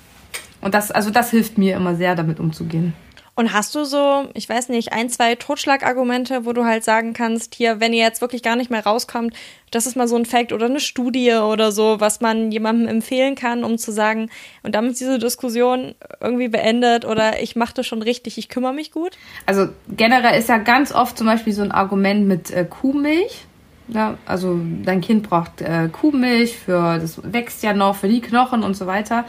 Und 0.62 0.74
das, 0.74 0.92
also 0.92 1.10
das 1.10 1.32
hilft 1.32 1.58
mir 1.58 1.76
immer 1.76 1.96
sehr, 1.96 2.16
damit 2.16 2.40
umzugehen. 2.40 2.94
Und 3.36 3.52
hast 3.52 3.74
du 3.74 3.84
so, 3.84 4.28
ich 4.36 4.48
weiß 4.48 4.70
nicht, 4.70 4.94
ein, 4.94 5.10
zwei 5.10 5.34
Totschlagargumente, 5.34 6.46
wo 6.46 6.54
du 6.54 6.66
halt 6.66 6.84
sagen 6.84 7.14
kannst, 7.14 7.56
hier, 7.56 7.80
wenn 7.80 7.92
ihr 7.92 8.04
jetzt 8.04 8.22
wirklich 8.22 8.44
gar 8.44 8.56
nicht 8.56 8.70
mehr 8.70 8.86
rauskommt, 8.86 9.34
das 9.72 9.88
ist 9.88 9.96
mal 9.96 10.08
so 10.08 10.16
ein 10.16 10.26
Fact 10.26 10.54
oder 10.54 10.68
eine 10.68 10.80
Studie 10.80 11.34
oder 11.34 11.72
so, 11.72 12.00
was 12.00 12.22
man 12.22 12.52
jemandem 12.52 12.88
empfehlen 12.88 13.34
kann, 13.34 13.64
um 13.64 13.80
zu 13.80 13.92
sagen, 13.92 14.30
und 14.62 14.76
damit 14.76 15.00
diese 15.00 15.18
Diskussion 15.18 15.96
irgendwie 16.22 16.48
beendet 16.48 17.06
oder 17.06 17.42
ich 17.42 17.56
mache 17.56 17.74
das 17.74 17.88
schon 17.88 18.04
richtig, 18.04 18.38
ich 18.38 18.50
kümmere 18.50 18.74
mich 18.74 18.92
gut? 18.92 19.18
Also 19.48 19.68
generell 19.90 20.38
ist 20.38 20.50
ja 20.50 20.60
ganz 20.60 20.94
oft 20.94 21.18
zum 21.18 21.26
Beispiel 21.26 21.54
so 21.54 21.64
ein 21.64 21.72
Argument 21.72 22.28
mit 22.28 22.52
äh, 22.52 22.66
Kuhmilch. 22.66 23.46
Ja, 23.88 24.18
also 24.28 24.60
dein 24.84 25.02
Kind 25.02 25.28
braucht 25.28 25.62
äh, 25.62 25.90
Kuhmilch 25.92 26.58
für, 26.58 27.00
das 27.00 27.20
wächst 27.24 27.64
ja 27.64 27.74
noch 27.74 27.96
für 27.96 28.08
die 28.08 28.22
Knochen 28.22 28.64
und 28.64 28.76
so 28.76 28.86
weiter. 28.86 29.26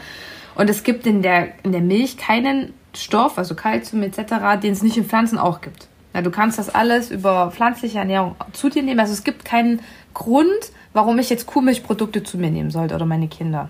Und 0.55 0.69
es 0.69 0.83
gibt 0.83 1.05
in 1.05 1.21
der, 1.21 1.49
in 1.63 1.71
der 1.71 1.81
Milch 1.81 2.17
keinen 2.17 2.73
Stoff, 2.95 3.37
also 3.37 3.55
Kalzium 3.55 4.03
etc., 4.03 4.61
den 4.61 4.71
es 4.71 4.81
nicht 4.81 4.97
in 4.97 5.05
Pflanzen 5.05 5.37
auch 5.37 5.61
gibt. 5.61 5.87
Ja, 6.13 6.21
du 6.21 6.31
kannst 6.31 6.57
das 6.57 6.73
alles 6.73 7.11
über 7.11 7.51
pflanzliche 7.51 7.99
Ernährung 7.99 8.35
zu 8.53 8.69
dir 8.69 8.83
nehmen. 8.83 9.01
Also 9.01 9.11
es 9.11 9.25
gibt 9.25 9.43
keinen 9.43 9.81
Grund, 10.13 10.47
warum 10.93 11.19
ich 11.19 11.29
jetzt 11.29 11.45
Kuhmilchprodukte 11.45 12.23
zu 12.23 12.37
mir 12.37 12.49
nehmen 12.49 12.71
sollte 12.71 12.95
oder 12.95 13.05
meine 13.05 13.27
Kinder. 13.27 13.69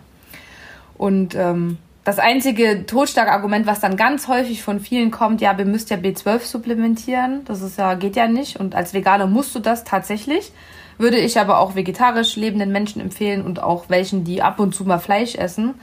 Und 0.96 1.34
ähm, 1.34 1.80
das 2.04 2.20
einzige 2.20 2.86
Totschlagargument, 2.86 3.66
was 3.66 3.80
dann 3.80 3.98
ganz 3.98 4.28
häufig 4.28 4.62
von 4.62 4.80
vielen 4.80 5.10
kommt, 5.10 5.42
ja, 5.42 5.58
wir 5.58 5.66
müsst 5.66 5.90
ja 5.90 5.98
B12 5.98 6.42
supplementieren. 6.42 7.44
Das 7.46 7.62
ist 7.62 7.80
ja, 7.80 7.96
geht 7.96 8.16
ja 8.16 8.28
nicht. 8.28 8.60
Und 8.60 8.76
als 8.76 8.94
Veganer 8.94 9.26
musst 9.26 9.56
du 9.56 9.60
das 9.60 9.84
tatsächlich. 9.84 10.52
Würde 11.00 11.18
ich 11.18 11.40
aber 11.40 11.60
auch 11.60 11.76
vegetarisch 11.76 12.36
lebenden 12.36 12.72
Menschen 12.72 13.02
empfehlen 13.02 13.44
und 13.44 13.62
auch 13.62 13.90
welchen, 13.90 14.24
die 14.24 14.44
ab 14.44 14.60
und 14.60 14.76
zu 14.76 14.86
mal 14.86 15.00
Fleisch 15.00 15.34
essen. 15.34 15.74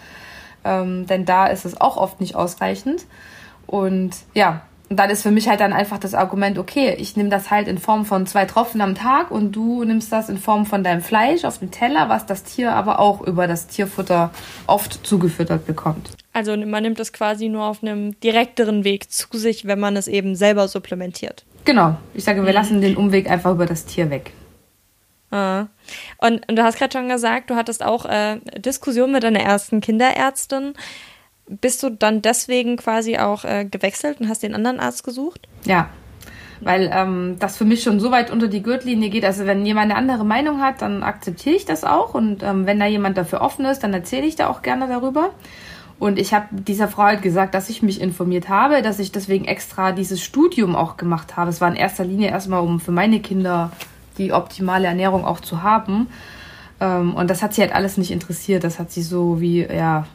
Ähm, 0.64 1.06
denn 1.06 1.24
da 1.24 1.46
ist 1.46 1.64
es 1.64 1.80
auch 1.80 1.96
oft 1.96 2.20
nicht 2.20 2.34
ausreichend. 2.34 3.06
Und 3.66 4.12
ja, 4.34 4.62
Und 4.92 4.98
dann 4.98 5.08
ist 5.08 5.22
für 5.22 5.30
mich 5.30 5.48
halt 5.48 5.60
dann 5.60 5.72
einfach 5.72 5.96
das 5.96 6.12
Argument, 6.12 6.58
okay, 6.58 6.94
ich 6.98 7.16
nehme 7.16 7.30
das 7.30 7.50
halt 7.50 7.66
in 7.66 7.78
Form 7.78 8.04
von 8.04 8.26
zwei 8.26 8.44
Tropfen 8.44 8.82
am 8.82 8.94
Tag 8.94 9.30
und 9.30 9.52
du 9.52 9.84
nimmst 9.84 10.12
das 10.12 10.28
in 10.28 10.36
Form 10.36 10.66
von 10.66 10.84
deinem 10.84 11.00
Fleisch 11.00 11.46
auf 11.46 11.60
dem 11.60 11.70
Teller, 11.70 12.10
was 12.10 12.26
das 12.26 12.44
Tier 12.44 12.72
aber 12.74 12.98
auch 12.98 13.22
über 13.22 13.46
das 13.46 13.68
Tierfutter 13.68 14.32
oft 14.66 15.06
zugefüttert 15.06 15.64
bekommt. 15.64 16.10
Also 16.34 16.54
man 16.58 16.82
nimmt 16.82 17.00
es 17.00 17.14
quasi 17.14 17.48
nur 17.48 17.64
auf 17.64 17.82
einem 17.82 18.20
direkteren 18.20 18.84
Weg 18.84 19.10
zu 19.10 19.28
sich, 19.38 19.64
wenn 19.64 19.80
man 19.80 19.96
es 19.96 20.08
eben 20.08 20.34
selber 20.34 20.68
supplementiert. 20.68 21.46
Genau. 21.64 21.96
Ich 22.12 22.24
sage, 22.24 22.42
wir 22.42 22.50
mhm. 22.50 22.54
lassen 22.54 22.80
den 22.82 22.98
Umweg 22.98 23.30
einfach 23.30 23.52
über 23.52 23.64
das 23.64 23.86
Tier 23.86 24.10
weg. 24.10 24.34
Ah. 25.32 25.68
Und, 26.18 26.46
und, 26.48 26.56
du 26.56 26.62
hast 26.62 26.78
gerade 26.78 26.92
schon 26.92 27.08
gesagt, 27.08 27.48
du 27.48 27.56
hattest 27.56 27.82
auch 27.82 28.04
äh, 28.04 28.38
Diskussionen 28.58 29.14
mit 29.14 29.22
deiner 29.22 29.40
ersten 29.40 29.80
Kinderärztin. 29.80 30.74
Bist 31.48 31.82
du 31.82 31.90
dann 31.90 32.20
deswegen 32.22 32.76
quasi 32.76 33.16
auch 33.16 33.44
äh, 33.44 33.64
gewechselt 33.64 34.20
und 34.20 34.28
hast 34.28 34.42
den 34.42 34.54
anderen 34.54 34.78
Arzt 34.78 35.04
gesucht? 35.04 35.48
Ja, 35.64 35.88
weil 36.60 36.90
ähm, 36.92 37.36
das 37.38 37.56
für 37.56 37.64
mich 37.64 37.82
schon 37.82 37.98
so 37.98 38.10
weit 38.10 38.30
unter 38.30 38.46
die 38.46 38.62
Gürtellinie 38.62 39.08
geht. 39.08 39.24
Also 39.24 39.46
wenn 39.46 39.64
jemand 39.64 39.90
eine 39.90 39.96
andere 39.96 40.24
Meinung 40.24 40.60
hat, 40.60 40.82
dann 40.82 41.02
akzeptiere 41.02 41.56
ich 41.56 41.64
das 41.64 41.82
auch 41.82 42.14
und 42.14 42.42
ähm, 42.42 42.66
wenn 42.66 42.78
da 42.78 42.86
jemand 42.86 43.16
dafür 43.16 43.40
offen 43.40 43.64
ist, 43.64 43.80
dann 43.80 43.94
erzähle 43.94 44.26
ich 44.26 44.36
da 44.36 44.48
auch 44.48 44.60
gerne 44.60 44.86
darüber. 44.86 45.30
Und 45.98 46.18
ich 46.18 46.34
habe 46.34 46.46
dieser 46.50 46.88
Frau 46.88 47.04
halt 47.04 47.22
gesagt, 47.22 47.54
dass 47.54 47.68
ich 47.68 47.82
mich 47.82 48.00
informiert 48.00 48.48
habe, 48.48 48.82
dass 48.82 48.98
ich 48.98 49.12
deswegen 49.12 49.44
extra 49.44 49.92
dieses 49.92 50.22
Studium 50.22 50.74
auch 50.76 50.96
gemacht 50.96 51.36
habe. 51.36 51.50
Es 51.50 51.60
war 51.60 51.68
in 51.68 51.76
erster 51.76 52.04
Linie 52.04 52.30
erstmal, 52.30 52.60
um 52.60 52.80
für 52.80 52.90
meine 52.92 53.20
Kinder 53.20 53.70
die 54.18 54.32
optimale 54.32 54.86
Ernährung 54.86 55.24
auch 55.24 55.40
zu 55.40 55.62
haben. 55.62 56.08
Ähm, 56.80 57.14
und 57.14 57.28
das 57.30 57.42
hat 57.42 57.54
sie 57.54 57.62
halt 57.62 57.74
alles 57.74 57.96
nicht 57.96 58.10
interessiert. 58.10 58.64
Das 58.64 58.78
hat 58.78 58.90
sie 58.90 59.02
so 59.02 59.40
wie, 59.40 59.64
ja, 59.64 60.06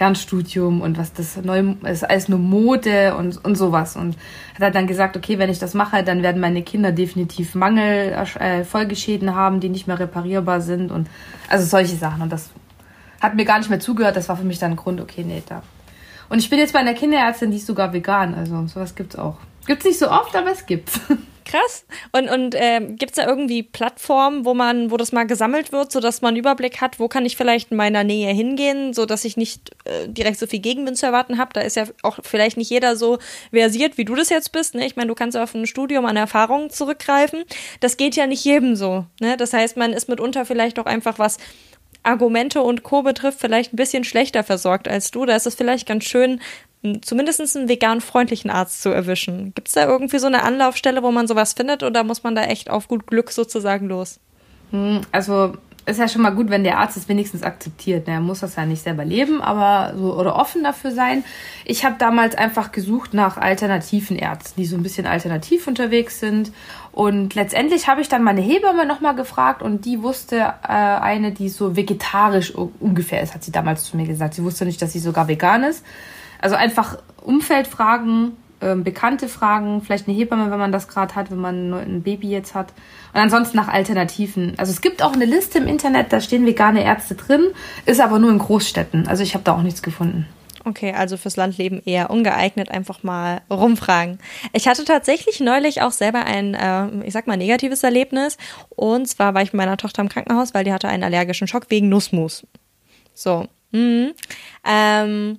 Fernstudium 0.00 0.80
und 0.80 0.96
was 0.96 1.12
das 1.12 1.36
neu 1.36 1.74
ist, 1.84 2.08
alles 2.08 2.30
nur 2.30 2.38
Mode 2.38 3.14
und, 3.16 3.44
und 3.44 3.56
sowas. 3.56 3.96
Und 3.96 4.16
hat 4.54 4.62
halt 4.62 4.74
dann 4.74 4.86
gesagt, 4.86 5.14
okay, 5.14 5.38
wenn 5.38 5.50
ich 5.50 5.58
das 5.58 5.74
mache, 5.74 6.02
dann 6.02 6.22
werden 6.22 6.40
meine 6.40 6.62
Kinder 6.62 6.90
definitiv 6.90 7.54
Mangel, 7.54 8.16
äh, 8.38 8.64
Folgeschäden 8.64 9.34
haben, 9.34 9.60
die 9.60 9.68
nicht 9.68 9.86
mehr 9.86 9.98
reparierbar 9.98 10.62
sind 10.62 10.90
und 10.90 11.06
also 11.50 11.66
solche 11.66 11.96
Sachen. 11.96 12.22
Und 12.22 12.32
das 12.32 12.48
hat 13.20 13.34
mir 13.34 13.44
gar 13.44 13.58
nicht 13.58 13.68
mehr 13.68 13.78
zugehört. 13.78 14.16
Das 14.16 14.30
war 14.30 14.38
für 14.38 14.44
mich 14.44 14.58
dann 14.58 14.70
ein 14.70 14.76
Grund, 14.76 15.02
okay, 15.02 15.22
nee, 15.22 15.42
da. 15.46 15.62
Und 16.30 16.38
ich 16.38 16.48
bin 16.48 16.58
jetzt 16.58 16.72
bei 16.72 16.78
einer 16.78 16.94
Kinderärztin, 16.94 17.50
die 17.50 17.58
ist 17.58 17.66
sogar 17.66 17.92
vegan. 17.92 18.34
Also 18.34 18.66
sowas 18.68 18.94
gibt's 18.94 19.16
auch. 19.16 19.36
Gibt's 19.66 19.84
nicht 19.84 19.98
so 19.98 20.10
oft, 20.10 20.34
aber 20.34 20.50
es 20.50 20.64
gibt's. 20.64 20.98
Krass. 21.44 21.84
Und, 22.12 22.28
und 22.28 22.54
äh, 22.54 22.80
gibt 22.80 23.12
es 23.12 23.16
da 23.16 23.26
irgendwie 23.26 23.62
Plattformen, 23.62 24.44
wo 24.44 24.54
man, 24.54 24.90
wo 24.90 24.96
das 24.96 25.12
mal 25.12 25.26
gesammelt 25.26 25.72
wird, 25.72 25.92
sodass 25.92 26.22
man 26.22 26.30
einen 26.30 26.38
Überblick 26.38 26.80
hat, 26.80 26.98
wo 26.98 27.08
kann 27.08 27.24
ich 27.24 27.36
vielleicht 27.36 27.70
in 27.70 27.76
meiner 27.76 28.04
Nähe 28.04 28.32
hingehen, 28.32 28.92
sodass 28.92 29.24
ich 29.24 29.36
nicht 29.36 29.70
äh, 29.84 30.08
direkt 30.08 30.38
so 30.38 30.46
viel 30.46 30.60
Gegenwind 30.60 30.98
zu 30.98 31.06
erwarten 31.06 31.38
habe? 31.38 31.50
Da 31.52 31.60
ist 31.62 31.76
ja 31.76 31.84
auch 32.02 32.18
vielleicht 32.22 32.56
nicht 32.56 32.70
jeder 32.70 32.96
so 32.96 33.18
versiert, 33.52 33.98
wie 33.98 34.04
du 34.04 34.14
das 34.14 34.28
jetzt 34.28 34.52
bist. 34.52 34.74
Ne? 34.74 34.86
Ich 34.86 34.96
meine, 34.96 35.08
du 35.08 35.14
kannst 35.14 35.36
auf 35.36 35.54
ein 35.54 35.66
Studium 35.66 36.04
an 36.04 36.16
Erfahrungen 36.16 36.70
zurückgreifen. 36.70 37.44
Das 37.80 37.96
geht 37.96 38.16
ja 38.16 38.26
nicht 38.26 38.44
jedem 38.44 38.76
so. 38.76 39.06
Ne? 39.20 39.36
Das 39.36 39.52
heißt, 39.52 39.76
man 39.76 39.92
ist 39.92 40.08
mitunter 40.08 40.44
vielleicht 40.44 40.78
auch 40.78 40.86
einfach 40.86 41.18
was 41.18 41.38
Argumente 42.02 42.62
und 42.62 42.82
Co. 42.82 43.02
betrifft, 43.02 43.40
vielleicht 43.40 43.72
ein 43.72 43.76
bisschen 43.76 44.04
schlechter 44.04 44.44
versorgt 44.44 44.88
als 44.88 45.10
du. 45.10 45.26
Da 45.26 45.36
ist 45.36 45.46
es 45.46 45.54
vielleicht 45.54 45.86
ganz 45.86 46.04
schön, 46.04 46.40
zumindest 47.02 47.56
einen 47.56 47.68
vegan 47.68 48.00
freundlichen 48.00 48.50
Arzt 48.50 48.82
zu 48.82 48.88
erwischen. 48.90 49.52
Gibt 49.54 49.68
es 49.68 49.74
da 49.74 49.86
irgendwie 49.86 50.18
so 50.18 50.26
eine 50.26 50.42
Anlaufstelle, 50.42 51.02
wo 51.02 51.10
man 51.10 51.26
sowas 51.26 51.52
findet 51.52 51.82
oder 51.82 52.04
muss 52.04 52.22
man 52.22 52.34
da 52.34 52.44
echt 52.44 52.70
auf 52.70 52.88
gut 52.88 53.06
Glück 53.06 53.30
sozusagen 53.30 53.88
los? 53.88 54.18
Hm, 54.70 55.02
also 55.12 55.54
ist 55.86 55.98
ja 55.98 56.08
schon 56.08 56.22
mal 56.22 56.30
gut, 56.30 56.50
wenn 56.50 56.62
der 56.62 56.78
Arzt 56.78 56.96
es 56.96 57.08
wenigstens 57.08 57.42
akzeptiert. 57.42 58.06
Er 58.06 58.20
muss 58.20 58.40
das 58.40 58.56
ja 58.56 58.66
nicht 58.66 58.82
selber 58.82 59.04
leben, 59.04 59.42
aber 59.42 59.94
so 59.96 60.14
oder 60.14 60.36
offen 60.36 60.62
dafür 60.62 60.92
sein. 60.92 61.24
Ich 61.64 61.84
habe 61.84 61.96
damals 61.98 62.36
einfach 62.36 62.70
gesucht 62.70 63.14
nach 63.14 63.38
alternativen 63.38 64.16
Ärzten, 64.16 64.60
die 64.60 64.66
so 64.66 64.76
ein 64.76 64.82
bisschen 64.82 65.06
alternativ 65.06 65.66
unterwegs 65.66 66.20
sind. 66.20 66.52
Und 66.92 67.34
letztendlich 67.34 67.88
habe 67.88 68.02
ich 68.02 68.08
dann 68.08 68.22
meine 68.22 68.40
Hebamme 68.40 68.86
nochmal 68.86 69.14
gefragt 69.14 69.62
und 69.62 69.84
die 69.84 70.02
wusste 70.02 70.36
äh, 70.36 70.68
eine, 70.68 71.32
die 71.32 71.48
so 71.48 71.76
vegetarisch 71.76 72.54
ungefähr 72.54 73.22
ist, 73.22 73.34
hat 73.34 73.42
sie 73.42 73.52
damals 73.52 73.84
zu 73.84 73.96
mir 73.96 74.06
gesagt. 74.06 74.34
Sie 74.34 74.44
wusste 74.44 74.66
nicht, 74.66 74.80
dass 74.82 74.92
sie 74.92 74.98
sogar 74.98 75.28
vegan 75.28 75.64
ist. 75.64 75.84
Also 76.40 76.56
einfach 76.56 76.98
Umfeldfragen, 77.22 78.36
ähm, 78.60 78.84
bekannte 78.84 79.28
Fragen, 79.28 79.82
vielleicht 79.82 80.08
eine 80.08 80.16
Hebamme, 80.16 80.50
wenn 80.50 80.58
man 80.58 80.72
das 80.72 80.88
gerade 80.88 81.14
hat, 81.14 81.30
wenn 81.30 81.38
man 81.38 81.72
ein 81.72 82.02
Baby 82.02 82.28
jetzt 82.28 82.54
hat. 82.54 82.72
Und 83.12 83.20
ansonsten 83.20 83.56
nach 83.56 83.68
Alternativen. 83.68 84.54
Also 84.58 84.72
es 84.72 84.80
gibt 84.80 85.02
auch 85.02 85.14
eine 85.14 85.24
Liste 85.24 85.58
im 85.58 85.66
Internet, 85.66 86.12
da 86.12 86.20
stehen 86.20 86.46
vegane 86.46 86.84
Ärzte 86.84 87.14
drin, 87.14 87.48
ist 87.86 88.00
aber 88.00 88.18
nur 88.18 88.30
in 88.30 88.38
Großstädten. 88.38 89.08
Also 89.08 89.22
ich 89.22 89.34
habe 89.34 89.44
da 89.44 89.54
auch 89.54 89.62
nichts 89.62 89.82
gefunden. 89.82 90.26
Okay, 90.64 90.92
also 90.92 91.16
fürs 91.16 91.36
Landleben 91.36 91.80
eher 91.84 92.10
ungeeignet, 92.10 92.70
einfach 92.70 93.02
mal 93.02 93.40
rumfragen. 93.50 94.18
Ich 94.52 94.68
hatte 94.68 94.84
tatsächlich 94.84 95.40
neulich 95.40 95.80
auch 95.80 95.92
selber 95.92 96.24
ein, 96.26 96.54
äh, 96.54 97.06
ich 97.06 97.14
sag 97.14 97.26
mal, 97.26 97.38
negatives 97.38 97.82
Erlebnis. 97.82 98.36
Und 98.68 99.06
zwar 99.06 99.32
war 99.32 99.42
ich 99.42 99.54
mit 99.54 99.58
meiner 99.58 99.78
Tochter 99.78 100.02
im 100.02 100.10
Krankenhaus, 100.10 100.52
weil 100.52 100.64
die 100.64 100.72
hatte 100.72 100.88
einen 100.88 101.02
allergischen 101.02 101.48
Schock 101.48 101.70
wegen 101.70 101.88
Nussmus. 101.88 102.46
So. 103.14 103.46
Mhm. 103.72 104.12
Ähm, 104.64 105.38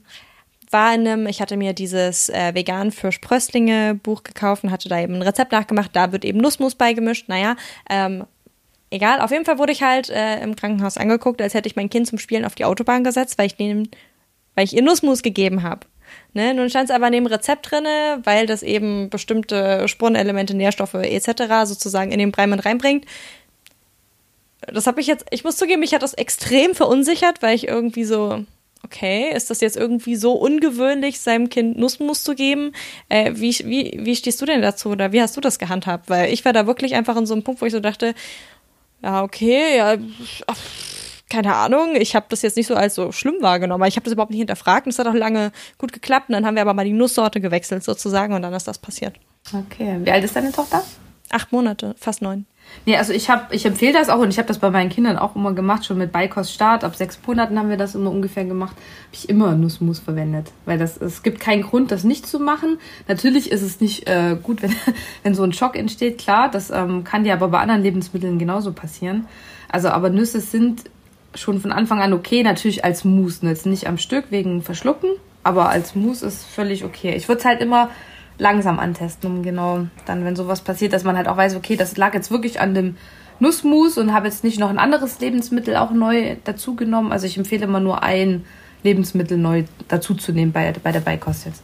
war 0.71 0.93
in 0.93 1.07
einem, 1.07 1.27
ich 1.27 1.41
hatte 1.41 1.57
mir 1.57 1.73
dieses 1.73 2.29
äh, 2.29 2.53
Vegan 2.53 2.91
für 2.91 3.11
Sprösslinge 3.11 3.95
Buch 3.95 4.23
gekauft 4.23 4.63
und 4.63 4.71
hatte 4.71 4.89
da 4.89 4.99
eben 4.99 5.15
ein 5.15 5.21
Rezept 5.21 5.51
nachgemacht. 5.51 5.91
Da 5.93 6.11
wird 6.11 6.25
eben 6.25 6.39
Nussmus 6.39 6.75
beigemischt. 6.75 7.27
Naja, 7.27 7.55
ähm, 7.89 8.25
egal. 8.89 9.21
Auf 9.21 9.31
jeden 9.31 9.45
Fall 9.45 9.57
wurde 9.57 9.71
ich 9.71 9.83
halt 9.83 10.09
äh, 10.09 10.41
im 10.41 10.55
Krankenhaus 10.55 10.97
angeguckt, 10.97 11.41
als 11.41 11.53
hätte 11.53 11.67
ich 11.67 11.75
mein 11.75 11.89
Kind 11.89 12.07
zum 12.07 12.17
Spielen 12.17 12.45
auf 12.45 12.55
die 12.55 12.65
Autobahn 12.65 13.03
gesetzt, 13.03 13.37
weil 13.37 13.47
ich 13.47 13.55
denen, 13.55 13.89
weil 14.55 14.65
ich 14.65 14.75
ihr 14.75 14.83
Nussmus 14.83 15.23
gegeben 15.23 15.63
habe. 15.63 15.87
Ne? 16.33 16.53
Nun 16.53 16.69
stand 16.69 16.89
es 16.89 16.95
aber 16.95 17.09
neben 17.09 17.27
Rezept 17.27 17.71
drinne, 17.71 18.19
weil 18.23 18.45
das 18.45 18.63
eben 18.63 19.09
bestimmte 19.09 19.87
Spurenelemente, 19.87 20.55
Nährstoffe 20.55 20.93
etc. 20.93 21.65
sozusagen 21.65 22.11
in 22.11 22.19
den 22.19 22.31
Brei 22.31 22.47
mit 22.47 22.65
reinbringt. 22.65 23.05
Das 24.67 24.87
habe 24.87 25.01
ich 25.01 25.07
jetzt, 25.07 25.25
ich 25.31 25.43
muss 25.43 25.57
zugeben, 25.57 25.79
mich 25.79 25.93
hat 25.93 26.03
das 26.03 26.13
extrem 26.13 26.75
verunsichert, 26.75 27.41
weil 27.41 27.55
ich 27.55 27.67
irgendwie 27.67 28.03
so, 28.03 28.45
okay, 28.83 29.31
ist 29.33 29.49
das 29.49 29.61
jetzt 29.61 29.77
irgendwie 29.77 30.15
so 30.15 30.33
ungewöhnlich, 30.33 31.19
seinem 31.19 31.49
Kind 31.49 31.77
Nussmus 31.77 32.23
zu 32.23 32.35
geben? 32.35 32.73
Äh, 33.09 33.33
wie, 33.35 33.53
wie, 33.63 33.99
wie 34.03 34.15
stehst 34.15 34.41
du 34.41 34.45
denn 34.45 34.61
dazu 34.61 34.89
oder 34.89 35.11
wie 35.11 35.21
hast 35.21 35.37
du 35.37 35.41
das 35.41 35.59
gehandhabt? 35.59 36.09
Weil 36.09 36.33
ich 36.33 36.45
war 36.45 36.53
da 36.53 36.67
wirklich 36.67 36.95
einfach 36.95 37.15
in 37.17 37.25
so 37.25 37.33
einem 37.33 37.43
Punkt, 37.43 37.61
wo 37.61 37.65
ich 37.65 37.71
so 37.71 37.79
dachte, 37.79 38.13
ja, 39.03 39.23
okay, 39.23 39.77
ja, 39.77 39.97
ach, 40.47 40.57
keine 41.29 41.55
Ahnung, 41.55 41.95
ich 41.95 42.15
habe 42.15 42.25
das 42.29 42.41
jetzt 42.41 42.57
nicht 42.57 42.67
so 42.67 42.75
als 42.75 42.95
so 42.95 43.11
schlimm 43.11 43.35
wahrgenommen, 43.39 43.87
ich 43.87 43.95
habe 43.95 44.03
das 44.03 44.13
überhaupt 44.13 44.31
nicht 44.31 44.39
hinterfragt 44.39 44.85
und 44.85 44.91
es 44.91 44.99
hat 44.99 45.07
auch 45.07 45.13
lange 45.13 45.51
gut 45.77 45.93
geklappt 45.93 46.29
und 46.29 46.33
dann 46.33 46.45
haben 46.45 46.55
wir 46.55 46.61
aber 46.61 46.73
mal 46.73 46.85
die 46.85 46.91
Nusssorte 46.91 47.39
gewechselt 47.39 47.83
sozusagen 47.83 48.33
und 48.33 48.41
dann 48.41 48.53
ist 48.53 48.67
das 48.67 48.77
passiert. 48.77 49.15
Okay, 49.53 49.97
wie 50.03 50.11
alt 50.11 50.23
ist 50.23 50.35
deine 50.35 50.51
Tochter? 50.51 50.83
Acht 51.31 51.51
Monate, 51.51 51.95
fast 51.97 52.21
neun. 52.21 52.45
Nee, 52.85 52.97
also 52.97 53.13
ich 53.13 53.29
habe, 53.29 53.53
ich 53.53 53.65
empfehle 53.65 53.93
das 53.93 54.09
auch 54.09 54.19
und 54.19 54.29
ich 54.29 54.37
habe 54.37 54.47
das 54.47 54.59
bei 54.59 54.69
meinen 54.69 54.89
Kindern 54.89 55.17
auch 55.17 55.35
immer 55.35 55.53
gemacht, 55.53 55.85
schon 55.85 55.97
mit 55.97 56.11
Beikost 56.11 56.53
Start. 56.53 56.83
Ab 56.83 56.95
sechs 56.95 57.19
Monaten 57.25 57.57
haben 57.57 57.69
wir 57.69 57.77
das 57.77 57.95
immer 57.95 58.11
ungefähr 58.11 58.45
gemacht. 58.45 58.75
Habe 58.75 59.13
ich 59.13 59.29
immer 59.29 59.53
Nussmus 59.55 59.99
verwendet, 59.99 60.51
weil 60.65 60.77
das 60.77 60.97
es 60.97 61.23
gibt 61.23 61.39
keinen 61.39 61.63
Grund, 61.63 61.91
das 61.91 62.03
nicht 62.03 62.25
zu 62.25 62.39
machen. 62.39 62.79
Natürlich 63.07 63.51
ist 63.51 63.61
es 63.61 63.81
nicht 63.81 64.07
äh, 64.07 64.37
gut, 64.41 64.61
wenn 64.61 64.73
wenn 65.23 65.35
so 65.35 65.43
ein 65.43 65.53
Schock 65.53 65.75
entsteht. 65.75 66.17
Klar, 66.17 66.49
das 66.49 66.69
ähm, 66.69 67.03
kann 67.03 67.23
dir 67.23 67.33
aber 67.33 67.49
bei 67.49 67.59
anderen 67.59 67.83
Lebensmitteln 67.83 68.39
genauso 68.39 68.71
passieren. 68.71 69.27
Also, 69.69 69.89
aber 69.89 70.09
Nüsse 70.09 70.41
sind 70.41 70.83
schon 71.35 71.61
von 71.61 71.71
Anfang 71.71 72.01
an 72.01 72.13
okay, 72.13 72.43
natürlich 72.43 72.83
als 72.83 73.05
Mousse, 73.05 73.45
ne? 73.45 73.51
jetzt 73.51 73.65
nicht 73.65 73.87
am 73.87 73.97
Stück 73.97 74.25
wegen 74.31 74.61
Verschlucken, 74.61 75.11
aber 75.43 75.69
als 75.69 75.95
Mousse 75.95 76.25
ist 76.25 76.45
völlig 76.45 76.83
okay. 76.83 77.15
Ich 77.15 77.27
würde 77.27 77.39
es 77.39 77.45
halt 77.45 77.61
immer 77.61 77.89
langsam 78.41 78.79
antesten, 78.79 79.27
um 79.27 79.43
genau 79.43 79.85
dann, 80.07 80.25
wenn 80.25 80.35
sowas 80.35 80.61
passiert, 80.61 80.93
dass 80.93 81.03
man 81.03 81.15
halt 81.15 81.27
auch 81.27 81.37
weiß, 81.37 81.55
okay, 81.55 81.75
das 81.75 81.95
lag 81.95 82.15
jetzt 82.15 82.31
wirklich 82.31 82.59
an 82.59 82.73
dem 82.73 82.95
Nussmus 83.39 83.99
und 83.99 84.13
habe 84.13 84.27
jetzt 84.27 84.43
nicht 84.43 84.59
noch 84.59 84.71
ein 84.71 84.79
anderes 84.79 85.19
Lebensmittel 85.19 85.75
auch 85.75 85.91
neu 85.91 86.37
dazugenommen. 86.43 87.11
Also 87.11 87.27
ich 87.27 87.37
empfehle 87.37 87.65
immer 87.65 87.79
nur 87.79 88.01
ein 88.01 88.43
Lebensmittel 88.81 89.37
neu 89.37 89.65
dazuzunehmen 89.87 90.51
bei, 90.51 90.73
bei 90.81 90.91
der 90.91 91.01
Beikost 91.01 91.45
jetzt, 91.45 91.61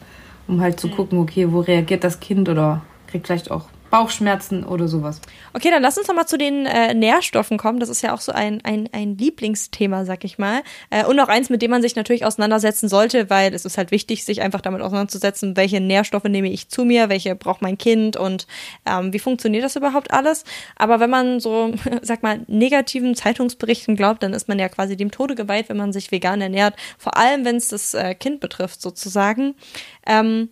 um 0.47 0.61
halt 0.61 0.79
zu 0.79 0.89
gucken, 0.89 1.17
okay, 1.17 1.51
wo 1.51 1.61
reagiert 1.61 2.03
das 2.03 2.19
Kind 2.19 2.47
oder 2.47 2.83
kriegt 3.07 3.25
vielleicht 3.25 3.49
auch 3.49 3.65
Bauchschmerzen 3.89 4.63
oder 4.63 4.87
sowas. 4.87 5.21
Okay, 5.53 5.69
dann 5.71 5.81
lass 5.81 5.97
uns 5.97 6.07
noch 6.07 6.15
mal 6.15 6.25
zu 6.25 6.37
den 6.37 6.65
äh, 6.65 6.93
Nährstoffen 6.93 7.57
kommen. 7.57 7.79
Das 7.79 7.89
ist 7.89 8.01
ja 8.01 8.13
auch 8.13 8.21
so 8.21 8.31
ein, 8.31 8.61
ein, 8.63 8.89
ein 8.91 9.17
Lieblingsthema, 9.17 10.05
sag 10.05 10.23
ich 10.23 10.37
mal. 10.37 10.61
Äh, 10.89 11.05
und 11.05 11.19
auch 11.19 11.29
eins, 11.29 11.49
mit 11.49 11.61
dem 11.61 11.71
man 11.71 11.81
sich 11.81 11.95
natürlich 11.95 12.25
auseinandersetzen 12.25 12.89
sollte, 12.89 13.29
weil 13.29 13.53
es 13.53 13.65
ist 13.65 13.77
halt 13.77 13.91
wichtig, 13.91 14.25
sich 14.25 14.41
einfach 14.41 14.61
damit 14.61 14.81
auseinanderzusetzen, 14.81 15.55
welche 15.55 15.79
Nährstoffe 15.79 16.25
nehme 16.25 16.49
ich 16.49 16.69
zu 16.69 16.83
mir, 16.83 17.09
welche 17.09 17.35
braucht 17.35 17.61
mein 17.61 17.77
Kind 17.77 18.17
und 18.17 18.47
ähm, 18.85 19.13
wie 19.13 19.19
funktioniert 19.19 19.63
das 19.63 19.75
überhaupt 19.75 20.11
alles. 20.11 20.43
Aber 20.75 20.99
wenn 20.99 21.09
man 21.09 21.39
so, 21.39 21.73
sag 22.01 22.23
mal, 22.23 22.41
negativen 22.47 23.15
Zeitungsberichten 23.15 23.95
glaubt, 23.95 24.23
dann 24.23 24.33
ist 24.33 24.47
man 24.47 24.59
ja 24.59 24.69
quasi 24.69 24.97
dem 24.97 25.11
Tode 25.11 25.35
geweiht, 25.35 25.69
wenn 25.69 25.77
man 25.77 25.93
sich 25.93 26.11
vegan 26.11 26.41
ernährt. 26.41 26.75
Vor 26.97 27.17
allem, 27.17 27.45
wenn 27.45 27.55
es 27.55 27.69
das 27.69 27.93
äh, 27.93 28.15
Kind 28.15 28.39
betrifft, 28.39 28.81
sozusagen. 28.81 29.55
Ähm, 30.05 30.49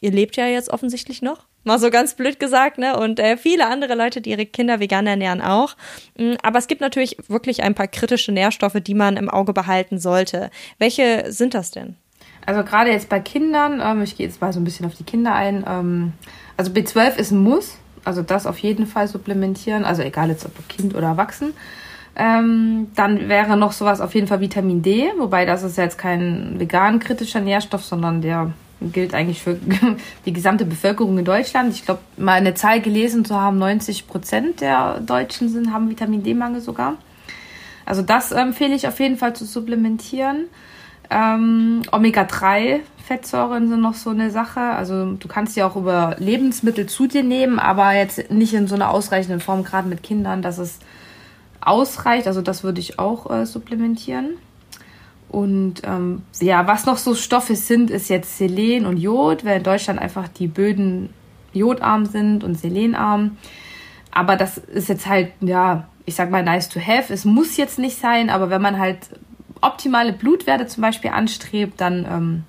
ihr 0.00 0.10
lebt 0.10 0.36
ja 0.36 0.46
jetzt 0.46 0.70
offensichtlich 0.70 1.22
noch. 1.22 1.46
Mal 1.64 1.78
so 1.78 1.90
ganz 1.90 2.14
blöd 2.14 2.38
gesagt, 2.38 2.78
ne? 2.78 2.98
Und 2.98 3.18
äh, 3.18 3.36
viele 3.36 3.66
andere 3.66 3.94
Leute, 3.94 4.20
die 4.20 4.30
ihre 4.30 4.46
Kinder 4.46 4.80
vegan 4.80 5.06
ernähren, 5.06 5.40
auch. 5.40 5.76
Mm, 6.16 6.34
aber 6.42 6.58
es 6.58 6.66
gibt 6.66 6.80
natürlich 6.80 7.16
wirklich 7.28 7.62
ein 7.62 7.74
paar 7.74 7.88
kritische 7.88 8.32
Nährstoffe, 8.32 8.80
die 8.80 8.94
man 8.94 9.16
im 9.16 9.30
Auge 9.30 9.52
behalten 9.52 9.98
sollte. 9.98 10.50
Welche 10.78 11.32
sind 11.32 11.54
das 11.54 11.70
denn? 11.70 11.96
Also 12.46 12.62
gerade 12.62 12.90
jetzt 12.90 13.08
bei 13.08 13.20
Kindern, 13.20 13.80
ähm, 13.82 14.02
ich 14.02 14.16
gehe 14.16 14.26
jetzt 14.26 14.40
mal 14.40 14.52
so 14.52 14.60
ein 14.60 14.64
bisschen 14.64 14.86
auf 14.86 14.94
die 14.94 15.04
Kinder 15.04 15.34
ein. 15.34 15.64
Ähm, 15.66 16.12
also 16.56 16.70
B12 16.70 17.16
ist 17.16 17.30
ein 17.30 17.38
Muss, 17.38 17.78
also 18.04 18.22
das 18.22 18.46
auf 18.46 18.58
jeden 18.58 18.86
Fall 18.86 19.08
supplementieren, 19.08 19.84
also 19.84 20.02
egal 20.02 20.28
jetzt 20.28 20.44
ob 20.44 20.68
Kind 20.68 20.94
oder 20.94 21.08
Erwachsen. 21.08 21.54
Ähm, 22.16 22.88
dann 22.94 23.28
wäre 23.28 23.56
noch 23.56 23.72
sowas 23.72 24.00
auf 24.00 24.14
jeden 24.14 24.28
Fall 24.28 24.40
Vitamin 24.40 24.82
D, 24.82 25.10
wobei 25.18 25.46
das 25.46 25.62
ist 25.62 25.78
jetzt 25.78 25.98
kein 25.98 26.60
vegan 26.60 27.00
kritischer 27.00 27.40
Nährstoff, 27.40 27.84
sondern 27.84 28.20
der 28.20 28.52
gilt 28.92 29.14
eigentlich 29.14 29.42
für 29.42 29.58
die 30.26 30.32
gesamte 30.32 30.64
Bevölkerung 30.64 31.18
in 31.18 31.24
Deutschland. 31.24 31.72
Ich 31.74 31.84
glaube, 31.84 32.00
mal 32.16 32.34
eine 32.34 32.54
Zahl 32.54 32.80
gelesen 32.80 33.24
zu 33.24 33.40
haben, 33.40 33.58
90 33.58 34.06
Prozent 34.06 34.60
der 34.60 35.00
Deutschen 35.00 35.48
sind, 35.48 35.72
haben 35.72 35.90
Vitamin 35.90 36.22
D-Mangel 36.22 36.60
sogar. 36.60 36.96
Also 37.86 38.02
das 38.02 38.32
empfehle 38.32 38.74
ich 38.74 38.88
auf 38.88 38.98
jeden 39.00 39.16
Fall 39.16 39.34
zu 39.34 39.44
supplementieren. 39.44 40.46
Ähm, 41.10 41.82
Omega-3-Fettsäuren 41.92 43.68
sind 43.68 43.80
noch 43.80 43.94
so 43.94 44.10
eine 44.10 44.30
Sache. 44.30 44.60
Also 44.60 45.12
du 45.12 45.28
kannst 45.28 45.56
die 45.56 45.62
auch 45.62 45.76
über 45.76 46.16
Lebensmittel 46.18 46.86
zu 46.86 47.06
dir 47.06 47.22
nehmen, 47.22 47.58
aber 47.58 47.92
jetzt 47.92 48.30
nicht 48.30 48.54
in 48.54 48.66
so 48.66 48.74
einer 48.74 48.90
ausreichenden 48.90 49.40
Form, 49.40 49.64
gerade 49.64 49.88
mit 49.88 50.02
Kindern, 50.02 50.42
dass 50.42 50.58
es 50.58 50.78
ausreicht. 51.60 52.26
Also 52.26 52.42
das 52.42 52.64
würde 52.64 52.80
ich 52.80 52.98
auch 52.98 53.30
äh, 53.30 53.46
supplementieren. 53.46 54.34
Und 55.34 55.82
ähm, 55.82 56.22
ja, 56.40 56.68
was 56.68 56.86
noch 56.86 56.96
so 56.96 57.16
Stoffe 57.16 57.56
sind, 57.56 57.90
ist 57.90 58.08
jetzt 58.08 58.38
Selen 58.38 58.86
und 58.86 58.98
Jod, 58.98 59.44
weil 59.44 59.56
in 59.56 59.62
Deutschland 59.64 59.98
einfach 59.98 60.28
die 60.28 60.46
Böden 60.46 61.10
jodarm 61.52 62.06
sind 62.06 62.44
und 62.44 62.54
selenarm. 62.54 63.36
Aber 64.12 64.36
das 64.36 64.58
ist 64.58 64.88
jetzt 64.88 65.08
halt, 65.08 65.32
ja, 65.40 65.88
ich 66.06 66.14
sag 66.14 66.30
mal, 66.30 66.44
nice 66.44 66.68
to 66.68 66.78
have. 66.78 67.12
Es 67.12 67.24
muss 67.24 67.56
jetzt 67.56 67.80
nicht 67.80 67.98
sein, 67.98 68.30
aber 68.30 68.48
wenn 68.48 68.62
man 68.62 68.78
halt 68.78 68.98
optimale 69.60 70.12
Blutwerte 70.12 70.68
zum 70.68 70.82
Beispiel 70.82 71.10
anstrebt, 71.10 71.80
dann 71.80 72.06
ähm, 72.08 72.44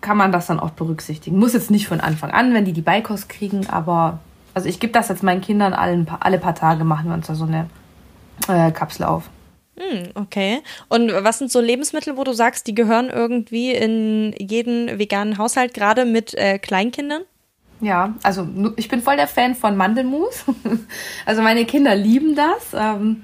kann 0.00 0.16
man 0.16 0.32
das 0.32 0.46
dann 0.46 0.58
auch 0.58 0.70
berücksichtigen. 0.70 1.38
Muss 1.38 1.52
jetzt 1.52 1.70
nicht 1.70 1.88
von 1.88 2.00
Anfang 2.00 2.30
an, 2.30 2.54
wenn 2.54 2.64
die 2.64 2.72
die 2.72 2.80
Beikost 2.80 3.28
kriegen, 3.28 3.68
aber 3.68 4.20
also 4.54 4.66
ich 4.66 4.80
gebe 4.80 4.94
das 4.94 5.08
jetzt 5.08 5.22
meinen 5.22 5.42
Kindern 5.42 5.74
alle, 5.74 6.06
alle 6.20 6.38
paar 6.38 6.54
Tage, 6.54 6.84
machen 6.84 7.08
wir 7.08 7.14
uns 7.14 7.26
da 7.26 7.34
so 7.34 7.44
eine 7.44 7.68
äh, 8.48 8.70
Kapsel 8.70 9.04
auf. 9.04 9.28
Hm, 9.78 10.08
okay. 10.14 10.60
Und 10.88 11.12
was 11.12 11.38
sind 11.38 11.52
so 11.52 11.60
Lebensmittel, 11.60 12.16
wo 12.16 12.24
du 12.24 12.32
sagst, 12.32 12.66
die 12.66 12.74
gehören 12.74 13.10
irgendwie 13.10 13.72
in 13.72 14.34
jeden 14.38 14.98
veganen 14.98 15.38
Haushalt, 15.38 15.72
gerade 15.72 16.04
mit 16.04 16.34
äh, 16.34 16.58
Kleinkindern? 16.58 17.22
Ja, 17.80 18.14
also 18.24 18.48
ich 18.76 18.88
bin 18.88 19.02
voll 19.02 19.16
der 19.16 19.28
Fan 19.28 19.54
von 19.54 19.76
Mandelmus. 19.76 20.44
also 21.26 21.42
meine 21.42 21.64
Kinder 21.64 21.94
lieben 21.94 22.34
das. 22.34 22.74
Ähm, 22.74 23.22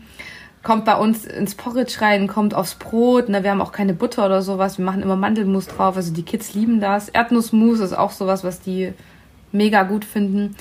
kommt 0.62 0.84
bei 0.84 0.96
uns 0.96 1.24
ins 1.24 1.56
Porridge 1.56 2.00
rein, 2.00 2.28
kommt 2.28 2.54
aufs 2.54 2.76
Brot. 2.76 3.28
Ne? 3.28 3.42
Wir 3.42 3.50
haben 3.50 3.60
auch 3.60 3.72
keine 3.72 3.94
Butter 3.94 4.24
oder 4.26 4.42
sowas. 4.42 4.78
Wir 4.78 4.84
machen 4.84 5.02
immer 5.02 5.16
Mandelmus 5.16 5.66
drauf. 5.66 5.96
Also 5.96 6.12
die 6.12 6.22
Kids 6.22 6.54
lieben 6.54 6.80
das. 6.80 7.08
Erdnussmus 7.08 7.80
ist 7.80 7.92
auch 7.94 8.12
sowas, 8.12 8.44
was 8.44 8.60
die 8.60 8.92
mega 9.50 9.82
gut 9.82 10.04
finden. 10.04 10.54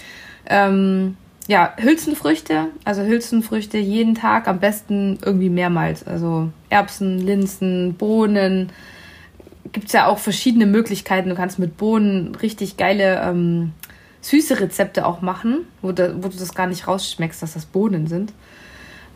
Ähm, 0.47 1.17
ja, 1.47 1.73
Hülsenfrüchte, 1.77 2.67
also 2.85 3.03
Hülsenfrüchte 3.03 3.77
jeden 3.77 4.15
Tag, 4.15 4.47
am 4.47 4.59
besten 4.59 5.19
irgendwie 5.25 5.49
mehrmals. 5.49 6.05
Also 6.07 6.49
Erbsen, 6.69 7.19
Linsen, 7.19 7.95
Bohnen. 7.95 8.71
Gibt 9.71 9.87
es 9.87 9.93
ja 9.93 10.07
auch 10.07 10.19
verschiedene 10.19 10.65
Möglichkeiten. 10.65 11.29
Du 11.29 11.35
kannst 11.35 11.59
mit 11.59 11.75
Bohnen 11.77 12.35
richtig 12.35 12.77
geile 12.77 13.21
ähm, 13.21 13.73
süße 14.21 14.59
Rezepte 14.59 15.05
auch 15.05 15.21
machen, 15.21 15.65
wo, 15.81 15.91
da, 15.91 16.13
wo, 16.23 16.29
du 16.29 16.37
das 16.37 16.55
gar 16.55 16.67
nicht 16.67 16.87
rausschmeckst, 16.87 17.41
dass 17.41 17.53
das 17.53 17.65
Bohnen 17.65 18.07
sind. 18.07 18.31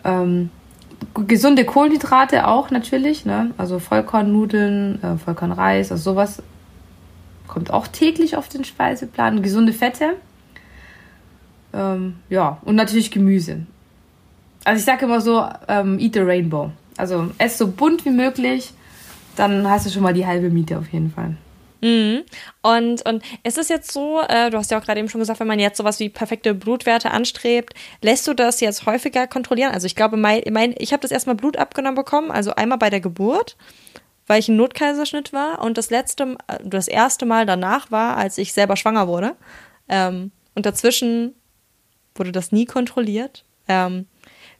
Ähm, 0.03 0.49
gesunde 1.27 1.63
Kohlenhydrate 1.63 2.47
auch 2.47 2.71
natürlich, 2.71 3.25
ne? 3.25 3.51
also 3.57 3.79
Vollkornnudeln, 3.79 5.01
äh, 5.01 5.17
Vollkornreis, 5.17 5.91
also 5.91 6.11
sowas 6.11 6.41
kommt 7.47 7.71
auch 7.71 7.87
täglich 7.87 8.35
auf 8.35 8.49
den 8.49 8.65
Speiseplan. 8.65 9.41
Gesunde 9.41 9.71
Fette 9.71 10.15
ähm, 11.77 12.15
ja, 12.29 12.59
und 12.65 12.75
natürlich 12.75 13.11
Gemüse. 13.11 13.65
Also 14.63 14.79
ich 14.79 14.85
sage 14.85 15.05
immer 15.05 15.21
so, 15.21 15.45
ähm, 15.67 15.99
eat 15.99 16.15
the 16.15 16.21
rainbow. 16.21 16.71
Also 16.97 17.31
ess 17.37 17.57
so 17.57 17.67
bunt 17.67 18.03
wie 18.05 18.09
möglich, 18.09 18.73
dann 19.35 19.69
hast 19.69 19.85
du 19.85 19.91
schon 19.91 20.01
mal 20.01 20.13
die 20.13 20.25
halbe 20.25 20.49
Miete 20.49 20.77
auf 20.79 20.91
jeden 20.91 21.11
Fall. 21.11 21.37
Mhm. 21.81 22.23
Und, 22.63 23.05
und 23.05 23.23
ist 23.43 23.59
es 23.59 23.69
jetzt 23.69 23.91
so, 23.91 24.19
äh, 24.27 24.49
du 24.49 24.57
hast 24.57 24.71
ja 24.71 24.79
auch 24.79 24.83
gerade 24.83 24.99
eben 24.99 25.09
schon 25.09 25.19
gesagt, 25.19 25.39
wenn 25.39 25.47
man 25.47 25.59
jetzt 25.59 25.77
sowas 25.77 25.99
wie 25.99 26.09
perfekte 26.09 26.55
Blutwerte 26.55 27.11
anstrebt, 27.11 27.75
lässt 28.01 28.27
du 28.27 28.33
das 28.33 28.59
jetzt 28.59 28.87
häufiger 28.87 29.27
kontrollieren? 29.27 29.71
Also 29.71 29.85
ich 29.85 29.95
glaube, 29.95 30.17
mein, 30.17 30.41
mein, 30.49 30.73
ich 30.79 30.91
habe 30.91 31.01
das 31.01 31.11
erstmal 31.11 31.35
Blut 31.35 31.57
abgenommen 31.57 31.95
bekommen, 31.95 32.31
also 32.31 32.55
einmal 32.55 32.79
bei 32.79 32.89
der 32.89 32.99
Geburt, 32.99 33.55
weil 34.25 34.39
ich 34.39 34.49
ein 34.49 34.55
Notkaiserschnitt 34.55 35.33
war 35.33 35.61
und 35.63 35.77
das 35.77 35.91
letzte, 35.91 36.35
das 36.63 36.87
erste 36.87 37.27
Mal 37.27 37.45
danach 37.45 37.91
war, 37.91 38.17
als 38.17 38.39
ich 38.39 38.53
selber 38.53 38.75
schwanger 38.75 39.07
wurde. 39.07 39.35
Ähm, 39.87 40.31
und 40.55 40.65
dazwischen 40.65 41.35
Wurde 42.17 42.31
das 42.31 42.51
nie 42.51 42.65
kontrolliert? 42.65 43.43
Ähm, 43.67 44.05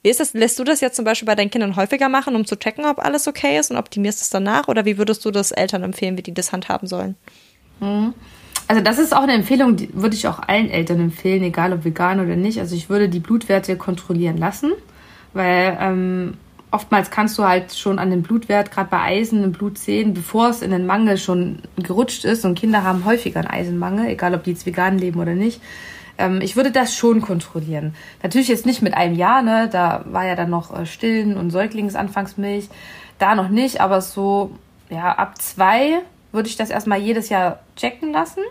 wie 0.02 0.10
ist 0.10 0.20
das? 0.20 0.34
Lässt 0.34 0.58
du 0.58 0.64
das 0.64 0.80
jetzt 0.80 0.96
zum 0.96 1.04
Beispiel 1.04 1.26
bei 1.26 1.34
deinen 1.34 1.50
Kindern 1.50 1.76
häufiger 1.76 2.08
machen, 2.08 2.36
um 2.36 2.44
zu 2.44 2.56
checken, 2.56 2.84
ob 2.84 2.98
alles 2.98 3.26
okay 3.26 3.58
ist 3.58 3.70
und 3.70 3.76
optimierst 3.76 4.22
es 4.22 4.30
danach? 4.30 4.68
Oder 4.68 4.84
wie 4.84 4.98
würdest 4.98 5.24
du 5.24 5.30
das 5.30 5.50
Eltern 5.50 5.82
empfehlen, 5.82 6.16
wie 6.16 6.22
die 6.22 6.34
das 6.34 6.52
handhaben 6.52 6.86
sollen? 6.86 7.16
Mhm. 7.80 8.14
Also 8.68 8.82
das 8.82 8.98
ist 8.98 9.16
auch 9.16 9.22
eine 9.22 9.32
Empfehlung, 9.32 9.76
die 9.76 9.88
würde 9.94 10.14
ich 10.14 10.28
auch 10.28 10.40
allen 10.40 10.70
Eltern 10.70 11.00
empfehlen, 11.00 11.42
egal 11.42 11.72
ob 11.72 11.84
vegan 11.84 12.20
oder 12.20 12.36
nicht. 12.36 12.60
Also 12.60 12.76
ich 12.76 12.90
würde 12.90 13.08
die 13.08 13.18
Blutwerte 13.18 13.76
kontrollieren 13.76 14.36
lassen, 14.36 14.72
weil 15.32 15.78
ähm, 15.80 16.34
oftmals 16.70 17.10
kannst 17.10 17.38
du 17.38 17.44
halt 17.44 17.72
schon 17.74 17.98
an 17.98 18.10
den 18.10 18.22
Blutwert, 18.22 18.70
gerade 18.70 18.90
bei 18.90 19.00
Eisen 19.00 19.42
im 19.42 19.52
Blut 19.52 19.78
sehen, 19.78 20.12
bevor 20.12 20.50
es 20.50 20.60
in 20.60 20.70
den 20.70 20.84
Mangel 20.84 21.16
schon 21.16 21.62
gerutscht 21.76 22.26
ist. 22.26 22.44
Und 22.44 22.58
Kinder 22.58 22.84
haben 22.84 23.06
häufiger 23.06 23.40
einen 23.40 23.48
Eisenmangel, 23.48 24.08
egal 24.08 24.34
ob 24.34 24.44
die 24.44 24.50
jetzt 24.50 24.66
vegan 24.66 24.98
leben 24.98 25.18
oder 25.18 25.34
nicht. 25.34 25.62
Ähm, 26.18 26.40
ich 26.42 26.56
würde 26.56 26.72
das 26.72 26.94
schon 26.94 27.20
kontrollieren. 27.22 27.94
Natürlich 28.22 28.48
jetzt 28.48 28.66
nicht 28.66 28.82
mit 28.82 28.94
einem 28.94 29.14
Jahr, 29.14 29.42
ne? 29.42 29.68
Da 29.70 30.04
war 30.06 30.26
ja 30.26 30.34
dann 30.34 30.50
noch 30.50 30.76
äh, 30.76 30.84
Stillen 30.84 31.36
und 31.36 31.50
Säuglingsanfangsmilch. 31.50 32.68
Da 33.18 33.34
noch 33.34 33.48
nicht, 33.48 33.80
aber 33.80 34.00
so, 34.00 34.50
ja, 34.90 35.12
ab 35.12 35.40
zwei 35.40 36.00
würde 36.32 36.48
ich 36.48 36.56
das 36.56 36.70
erstmal 36.70 36.98
jedes 36.98 37.28
Jahr 37.28 37.60
checken 37.76 38.12
lassen. 38.12 38.42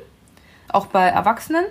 Auch 0.70 0.88
bei 0.88 1.04
Erwachsenen. 1.04 1.66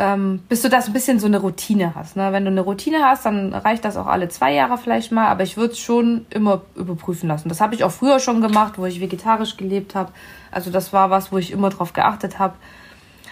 Ähm, 0.00 0.44
bis 0.48 0.62
du 0.62 0.68
das 0.68 0.86
ein 0.86 0.92
bisschen 0.92 1.18
so 1.18 1.26
eine 1.26 1.38
Routine 1.38 1.96
hast. 1.96 2.14
Ne? 2.14 2.30
Wenn 2.30 2.44
du 2.44 2.52
eine 2.52 2.60
Routine 2.60 3.04
hast, 3.04 3.26
dann 3.26 3.52
reicht 3.52 3.84
das 3.84 3.96
auch 3.96 4.06
alle 4.06 4.28
zwei 4.28 4.54
Jahre 4.54 4.78
vielleicht 4.78 5.10
mal, 5.10 5.26
aber 5.26 5.42
ich 5.42 5.56
würde 5.56 5.72
es 5.72 5.80
schon 5.80 6.24
immer 6.30 6.62
überprüfen 6.76 7.28
lassen. 7.28 7.48
Das 7.48 7.60
habe 7.60 7.74
ich 7.74 7.82
auch 7.82 7.90
früher 7.90 8.20
schon 8.20 8.40
gemacht, 8.40 8.74
wo 8.76 8.86
ich 8.86 9.00
vegetarisch 9.00 9.56
gelebt 9.56 9.96
habe. 9.96 10.12
Also 10.52 10.70
das 10.70 10.92
war 10.92 11.10
was, 11.10 11.32
wo 11.32 11.38
ich 11.38 11.50
immer 11.50 11.70
drauf 11.70 11.94
geachtet 11.94 12.38
habe. 12.38 12.54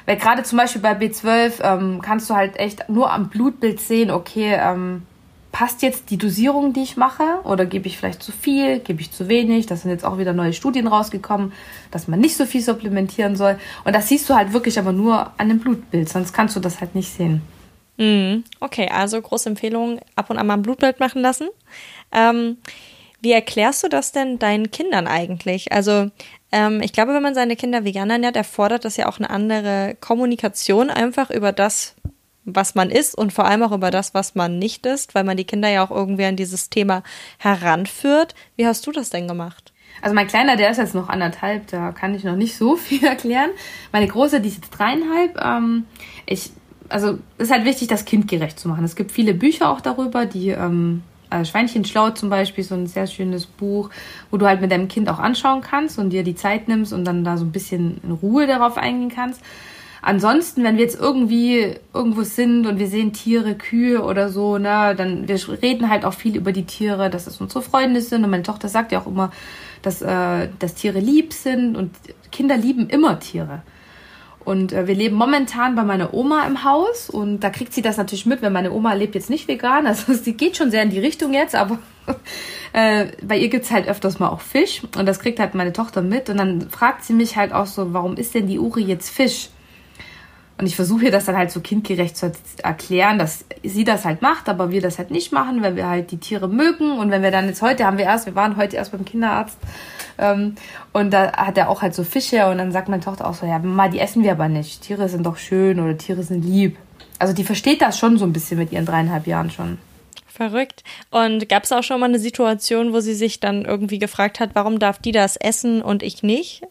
Weil 0.07 0.17
gerade 0.17 0.45
zum 0.45 0.59
Beispiel 0.59 0.81
bei 0.81 0.93
B12 0.93 1.63
ähm, 1.63 2.01
kannst 2.01 2.31
du 2.31 2.35
halt 2.35 2.57
echt 2.59 2.89
nur 2.89 3.13
am 3.13 3.29
Blutbild 3.29 3.81
sehen, 3.81 4.11
okay, 4.11 4.57
ähm, 4.59 5.03
passt 5.57 5.83
jetzt 5.83 6.11
die 6.11 6.19
Dosierung, 6.19 6.73
die 6.73 6.83
ich 6.83 6.97
mache? 6.97 7.41
Oder 7.45 7.67
gebe 7.67 7.89
ich 7.89 7.97
vielleicht 7.97 8.23
zu 8.23 8.31
viel, 8.31 8.79
gebe 8.79 9.01
ich 9.01 9.11
zu 9.11 9.29
wenig? 9.29 9.67
Das 9.67 9.83
sind 9.83 9.91
jetzt 9.91 10.05
auch 10.05 10.19
wieder 10.19 10.33
neue 10.33 10.53
Studien 10.53 10.87
rausgekommen, 10.87 11.53
dass 11.91 12.09
man 12.09 12.21
nicht 12.21 12.37
so 12.37 12.45
viel 12.45 12.61
supplementieren 12.61 13.37
soll. 13.37 13.59
Und 13.85 13.97
das 13.97 14.09
siehst 14.09 14.29
du 14.29 14.35
halt 14.35 14.53
wirklich 14.53 14.79
aber 14.79 14.93
nur 14.93 15.31
an 15.39 15.49
dem 15.49 15.59
Blutbild, 15.59 16.09
sonst 16.09 16.33
kannst 16.33 16.55
du 16.57 16.61
das 16.61 16.81
halt 16.81 16.95
nicht 16.95 17.11
sehen. 17.11 17.41
Mhm. 17.97 18.45
Okay, 18.61 18.89
also 18.93 19.21
große 19.21 19.49
Empfehlung, 19.49 19.99
ab 20.15 20.29
und 20.29 20.37
an 20.37 20.47
mal 20.47 20.55
ein 20.55 20.63
Blutbild 20.63 21.01
machen 21.01 21.23
lassen. 21.23 21.49
Ähm, 22.13 22.59
wie 23.23 23.33
erklärst 23.33 23.83
du 23.83 23.89
das 23.89 24.13
denn 24.13 24.39
deinen 24.39 24.71
Kindern 24.71 25.07
eigentlich? 25.07 25.73
Also 25.73 26.11
ähm, 26.53 26.81
ich 26.81 26.93
glaube, 26.93 27.13
wenn 27.15 27.23
man 27.23 27.35
seine 27.35 27.57
Kinder 27.57 27.85
vegan 27.85 28.11
ernährt, 28.11 28.37
erfordert 28.37 28.85
das 28.85 28.97
ja 28.97 29.09
auch 29.09 29.19
eine 29.19 29.31
andere 29.31 29.97
Kommunikation 30.01 30.91
einfach 30.91 31.31
über 31.31 31.53
das, 31.53 31.97
was 32.45 32.75
man 32.75 32.91
isst 32.91 33.17
und 33.17 33.33
vor 33.33 33.47
allem 33.47 33.63
auch 33.63 33.73
über 33.73 33.91
das, 33.91 34.15
was 34.15 34.35
man 34.35 34.59
nicht 34.59 34.87
isst, 34.87 35.15
weil 35.15 35.25
man 35.25 35.37
die 35.37 35.45
Kinder 35.45 35.69
ja 35.69 35.85
auch 35.85 35.91
irgendwie 35.91 36.25
an 36.25 36.37
dieses 36.37 36.71
Thema 36.71 37.03
heranführt. 37.39 38.35
Wie 38.55 38.67
hast 38.67 38.87
du 38.87 38.93
das 38.93 39.11
denn 39.11 39.27
gemacht? 39.27 39.73
Also 40.03 40.15
mein 40.15 40.27
Kleiner, 40.27 40.57
der 40.57 40.71
ist 40.71 40.77
jetzt 40.77 40.95
noch 40.95 41.09
anderthalb, 41.09 41.67
da 41.69 41.91
kann 41.93 42.15
ich 42.15 42.23
noch 42.23 42.37
nicht 42.37 42.57
so 42.57 42.77
viel 42.77 43.05
erklären. 43.05 43.51
Meine 43.93 44.07
Große, 44.07 44.41
die 44.41 44.49
ist 44.49 44.57
jetzt 44.57 44.71
dreieinhalb. 44.71 45.41
Ähm, 45.43 45.87
ich, 46.27 46.51
also 46.89 47.19
ist 47.39 47.51
halt 47.51 47.65
wichtig, 47.65 47.89
das 47.89 48.05
kindgerecht 48.05 48.59
zu 48.61 48.69
machen. 48.69 48.85
Es 48.85 48.95
gibt 48.95 49.11
viele 49.11 49.35
Bücher 49.35 49.71
auch 49.71 49.81
darüber, 49.81 50.27
die 50.27 50.51
ähm, 50.51 51.03
also 51.31 51.51
Schweinchen 51.51 51.85
schlau 51.85 52.11
zum 52.11 52.31
Beispiel, 52.31 52.65
so 52.65 52.75
ein 52.75 52.87
sehr 52.87 53.07
schönes 53.07 53.47
Buch, 53.47 53.91
wo 54.31 54.37
du 54.37 54.47
halt 54.47 54.61
mit 54.61 54.71
deinem 54.71 54.89
Kind 54.89 55.09
auch 55.09 55.19
anschauen 55.19 55.61
kannst 55.61 55.99
und 55.99 56.11
dir 56.11 56.23
die 56.23 56.35
Zeit 56.35 56.69
nimmst 56.69 56.93
und 56.93 57.05
dann 57.05 57.25
da 57.25 57.37
so 57.37 57.45
ein 57.45 57.53
bisschen 57.53 58.01
in 58.03 58.13
Ruhe 58.13 58.47
darauf 58.47 58.77
eingehen 58.77 59.11
kannst. 59.15 59.43
Ansonsten, 60.03 60.63
wenn 60.63 60.77
wir 60.77 60.85
jetzt 60.85 61.01
irgendwie 61.01 61.75
irgendwo 61.93 62.23
sind 62.23 62.67
und 62.67 62.79
wir 62.79 62.87
sehen 62.87 63.13
Tiere, 63.13 63.57
Kühe 63.57 64.05
oder 64.05 64.29
so, 64.29 64.57
ne, 64.57 64.95
dann 64.97 65.27
wir 65.27 65.37
reden 65.63 65.91
halt 65.91 66.05
auch 66.05 66.15
viel 66.15 66.37
über 66.37 66.53
die 66.53 66.65
Tiere, 66.65 67.11
dass 67.11 67.27
es 67.27 67.41
unsere 67.41 67.61
Freunde 67.63 68.01
sind 68.01 68.23
und 68.23 68.31
meine 68.31 68.45
Tochter 68.45 68.69
sagt 68.69 68.93
ja 68.93 69.01
auch 69.01 69.09
immer, 69.09 69.33
dass, 69.83 70.03
äh, 70.03 70.49
dass 70.61 70.75
Tiere 70.75 71.01
lieb 71.01 71.33
sind 71.33 71.77
und 71.77 71.91
Kinder 72.31 72.57
lieben 72.57 72.89
immer 72.89 73.19
Tiere. 73.19 73.63
Und 74.47 74.73
äh, 74.73 74.87
wir 74.87 74.95
leben 74.95 75.17
momentan 75.17 75.75
bei 75.75 75.83
meiner 75.83 76.15
Oma 76.15 76.47
im 76.47 76.63
Haus 76.63 77.11
und 77.11 77.41
da 77.41 77.51
kriegt 77.51 77.75
sie 77.75 77.83
das 77.83 77.97
natürlich 77.97 78.27
mit, 78.27 78.43
wenn 78.43 78.53
meine 78.53 78.71
Oma 78.71 78.93
lebt 78.93 79.17
jetzt 79.17 79.29
nicht 79.29 79.49
vegan. 79.49 79.87
Also 79.97 80.15
sie 80.15 80.35
geht 80.35 80.57
schon 80.57 80.71
sehr 80.71 80.85
in 80.85 80.91
die 80.91 81.01
Richtung 81.01 81.35
jetzt, 81.35 81.57
aber 81.57 81.81
äh, 82.73 83.07
bei 83.23 83.37
ihr 83.37 83.49
gibt's 83.49 83.73
halt 83.73 83.89
öfters 83.89 84.21
mal 84.21 84.29
auch 84.29 84.41
Fisch 84.41 84.83
und 84.97 85.05
das 85.07 85.19
kriegt 85.19 85.41
halt 85.41 85.57
meine 85.57 85.73
Tochter 85.73 86.01
mit. 86.01 86.31
Und 86.31 86.37
dann 86.37 86.71
fragt 86.71 87.03
sie 87.03 87.13
mich 87.13 87.37
halt 87.37 87.53
auch 87.53 87.67
so, 87.67 87.93
warum 87.93 88.17
ist 88.17 88.37
denn 88.37 88.47
die 88.47 88.61
Uri 88.61 88.85
jetzt 88.85 89.11
Fisch? 89.11 89.49
Und 90.59 90.67
ich 90.67 90.75
versuche 90.75 91.05
ihr 91.07 91.11
das 91.11 91.27
dann 91.27 91.37
halt 91.37 91.51
so 91.51 91.61
kindgerecht 91.61 92.17
zu 92.17 92.33
erklären, 92.63 93.19
dass 93.19 93.45
sie 93.63 93.85
das 93.85 94.07
halt 94.07 94.23
macht, 94.23 94.49
aber 94.49 94.71
wir 94.71 94.81
das 94.81 94.97
halt 94.99 95.11
nicht 95.11 95.31
machen, 95.31 95.63
weil 95.63 95.77
wir 95.77 95.87
halt 95.87 96.11
die 96.11 96.17
Tiere 96.17 96.49
mögen. 96.49 96.99
Und 96.99 97.11
wenn 97.11 97.23
wir 97.23 97.31
dann 97.31 97.47
jetzt 97.47 97.61
heute 97.61 97.85
haben 97.85 97.99
wir 97.99 98.07
erst, 98.07 98.25
wir 98.25 98.35
waren 98.35 98.57
heute 98.57 98.77
erst 98.77 98.93
beim 98.93 99.05
Kinderarzt 99.05 99.59
ähm, 100.19 100.55
und 100.93 101.11
da 101.13 101.33
hat 101.37 101.59
er 101.59 101.69
auch 101.69 101.83
halt 101.83 101.95
so 101.95 102.05
Fische 102.05 102.47
und 102.49 102.59
dann 102.59 102.73
sagt 102.73 102.89
meine 102.89 103.03
Tochter 103.03 103.27
auch 103.27 103.35
so, 103.35 103.45
ja, 103.45 103.59
Mama, 103.59 103.89
die 103.89 103.99
essen 103.99 104.23
wir 104.23 104.33
aber 104.33 104.49
nicht. 104.49 104.83
Tiere 104.83 105.09
sind 105.09 105.27
doch 105.27 105.37
schön 105.37 105.79
oder 105.79 105.99
Tiere 105.99 106.23
sind 106.23 106.43
lieb. 106.43 106.79
Also 107.19 107.35
die 107.35 107.45
versteht 107.45 107.83
das 107.83 107.99
schon 107.99 108.19
so 108.19 108.25
ein 108.25 108.33
bisschen 108.33 108.59
mit 108.59 108.73
ihren 108.73 108.87
dreieinhalb 108.87 109.27
Jahren 109.27 109.51
schon. 109.51 109.79
Verrückt. 110.27 110.85
Und 111.11 111.49
gab 111.49 111.65
es 111.65 111.73
auch 111.73 111.83
schon 111.83 112.01
mal 112.01 112.07
eine 112.07 112.19
Situation, 112.19 112.93
wo 112.93 113.01
sie 113.01 113.15
sich 113.15 113.41
dann 113.41 113.65
irgendwie 113.65 113.99
gefragt 113.99 114.41
hat, 114.41 114.51
warum 114.55 114.79
darf 114.79 114.99
die 114.99 115.13
das 115.13 115.37
essen 115.37 115.83
und 115.83 116.03
ich 116.03 116.23
nicht? 116.23 116.63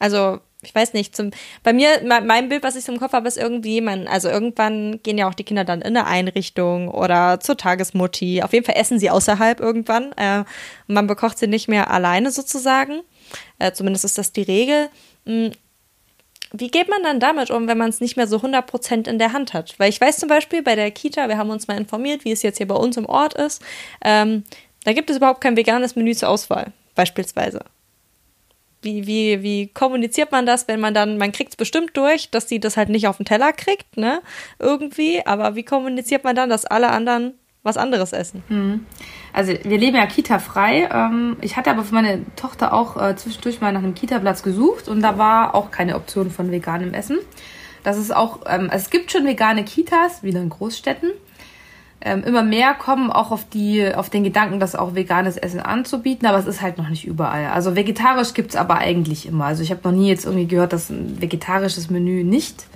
Also 0.00 0.40
ich 0.66 0.74
weiß 0.74 0.92
nicht, 0.92 1.14
zum, 1.14 1.30
bei 1.62 1.72
mir, 1.72 1.88
mein 2.04 2.48
Bild, 2.48 2.62
was 2.62 2.76
ich 2.76 2.88
im 2.88 2.98
Kopf 2.98 3.12
habe, 3.12 3.28
ist 3.28 3.38
irgendwie, 3.38 3.80
man, 3.80 4.06
also 4.06 4.28
irgendwann 4.28 5.00
gehen 5.02 5.18
ja 5.18 5.28
auch 5.28 5.34
die 5.34 5.44
Kinder 5.44 5.64
dann 5.64 5.80
in 5.80 5.96
eine 5.96 6.06
Einrichtung 6.06 6.88
oder 6.88 7.40
zur 7.40 7.56
Tagesmutti. 7.56 8.42
Auf 8.42 8.52
jeden 8.52 8.64
Fall 8.64 8.76
essen 8.76 8.98
sie 8.98 9.10
außerhalb 9.10 9.60
irgendwann. 9.60 10.12
Äh, 10.12 10.44
man 10.86 11.06
bekocht 11.06 11.38
sie 11.38 11.46
nicht 11.46 11.68
mehr 11.68 11.90
alleine 11.90 12.30
sozusagen. 12.30 13.02
Äh, 13.58 13.72
zumindest 13.72 14.04
ist 14.04 14.18
das 14.18 14.32
die 14.32 14.42
Regel. 14.42 14.88
Hm, 15.26 15.52
wie 16.56 16.68
geht 16.68 16.88
man 16.88 17.02
dann 17.02 17.18
damit 17.18 17.50
um, 17.50 17.66
wenn 17.66 17.78
man 17.78 17.90
es 17.90 18.00
nicht 18.00 18.16
mehr 18.16 18.28
so 18.28 18.36
100% 18.36 19.08
in 19.08 19.18
der 19.18 19.32
Hand 19.32 19.54
hat? 19.54 19.74
Weil 19.78 19.88
ich 19.88 20.00
weiß 20.00 20.18
zum 20.18 20.28
Beispiel 20.28 20.62
bei 20.62 20.76
der 20.76 20.90
Kita, 20.92 21.28
wir 21.28 21.36
haben 21.36 21.50
uns 21.50 21.66
mal 21.66 21.76
informiert, 21.76 22.24
wie 22.24 22.30
es 22.30 22.42
jetzt 22.42 22.58
hier 22.58 22.68
bei 22.68 22.76
uns 22.76 22.96
im 22.96 23.06
Ort 23.06 23.34
ist, 23.34 23.60
ähm, 24.04 24.44
da 24.84 24.92
gibt 24.92 25.10
es 25.10 25.16
überhaupt 25.16 25.40
kein 25.40 25.56
veganes 25.56 25.96
Menü 25.96 26.14
zur 26.14 26.28
Auswahl, 26.28 26.72
beispielsweise 26.94 27.64
wie, 28.84 29.06
wie, 29.06 29.42
wie 29.42 29.66
kommuniziert 29.68 30.32
man 30.32 30.46
das, 30.46 30.68
wenn 30.68 30.80
man 30.80 30.94
dann, 30.94 31.18
man 31.18 31.32
kriegt 31.32 31.50
es 31.50 31.56
bestimmt 31.56 31.96
durch, 31.96 32.30
dass 32.30 32.48
sie 32.48 32.60
das 32.60 32.76
halt 32.76 32.88
nicht 32.88 33.08
auf 33.08 33.16
den 33.16 33.26
Teller 33.26 33.52
kriegt, 33.52 33.96
ne? 33.96 34.20
Irgendwie, 34.58 35.26
aber 35.26 35.56
wie 35.56 35.64
kommuniziert 35.64 36.24
man 36.24 36.36
dann, 36.36 36.48
dass 36.48 36.64
alle 36.64 36.90
anderen 36.90 37.34
was 37.64 37.76
anderes 37.76 38.12
essen? 38.12 38.44
Hm. 38.48 38.86
Also 39.32 39.52
wir 39.64 39.78
leben 39.78 39.96
ja 39.96 40.06
Kita-frei. 40.06 40.88
Ähm, 40.92 41.36
ich 41.40 41.56
hatte 41.56 41.70
aber 41.70 41.82
für 41.82 41.94
meine 41.94 42.24
Tochter 42.36 42.72
auch 42.72 43.00
äh, 43.00 43.16
zwischendurch 43.16 43.60
mal 43.60 43.72
nach 43.72 43.82
einem 43.82 43.94
Kita-Platz 43.94 44.42
gesucht 44.42 44.88
und 44.88 45.00
da 45.00 45.18
war 45.18 45.54
auch 45.54 45.70
keine 45.70 45.96
Option 45.96 46.30
von 46.30 46.50
veganem 46.50 46.94
Essen. 46.94 47.18
Das 47.82 47.98
ist 47.98 48.14
auch, 48.14 48.40
ähm, 48.46 48.70
es 48.72 48.90
gibt 48.90 49.10
schon 49.10 49.26
vegane 49.26 49.64
Kitas, 49.64 50.22
wieder 50.22 50.40
in 50.40 50.50
Großstädten 50.50 51.10
ähm, 52.04 52.22
immer 52.22 52.42
mehr 52.42 52.74
kommen 52.74 53.10
auch 53.10 53.30
auf 53.30 53.48
die, 53.48 53.94
auf 53.94 54.10
den 54.10 54.24
Gedanken, 54.24 54.60
das 54.60 54.76
auch 54.76 54.94
veganes 54.94 55.38
Essen 55.38 55.60
anzubieten, 55.60 56.28
aber 56.28 56.38
es 56.38 56.46
ist 56.46 56.60
halt 56.60 56.76
noch 56.76 56.90
nicht 56.90 57.06
überall. 57.06 57.46
Also 57.46 57.76
vegetarisch 57.76 58.34
gibt's 58.34 58.56
aber 58.56 58.76
eigentlich 58.76 59.26
immer. 59.26 59.46
Also 59.46 59.62
ich 59.62 59.70
habe 59.70 59.80
noch 59.84 59.92
nie 59.92 60.08
jetzt 60.08 60.26
irgendwie 60.26 60.46
gehört, 60.46 60.74
dass 60.74 60.90
ein 60.90 61.20
vegetarisches 61.22 61.88
Menü 61.88 62.22
nicht 62.22 62.66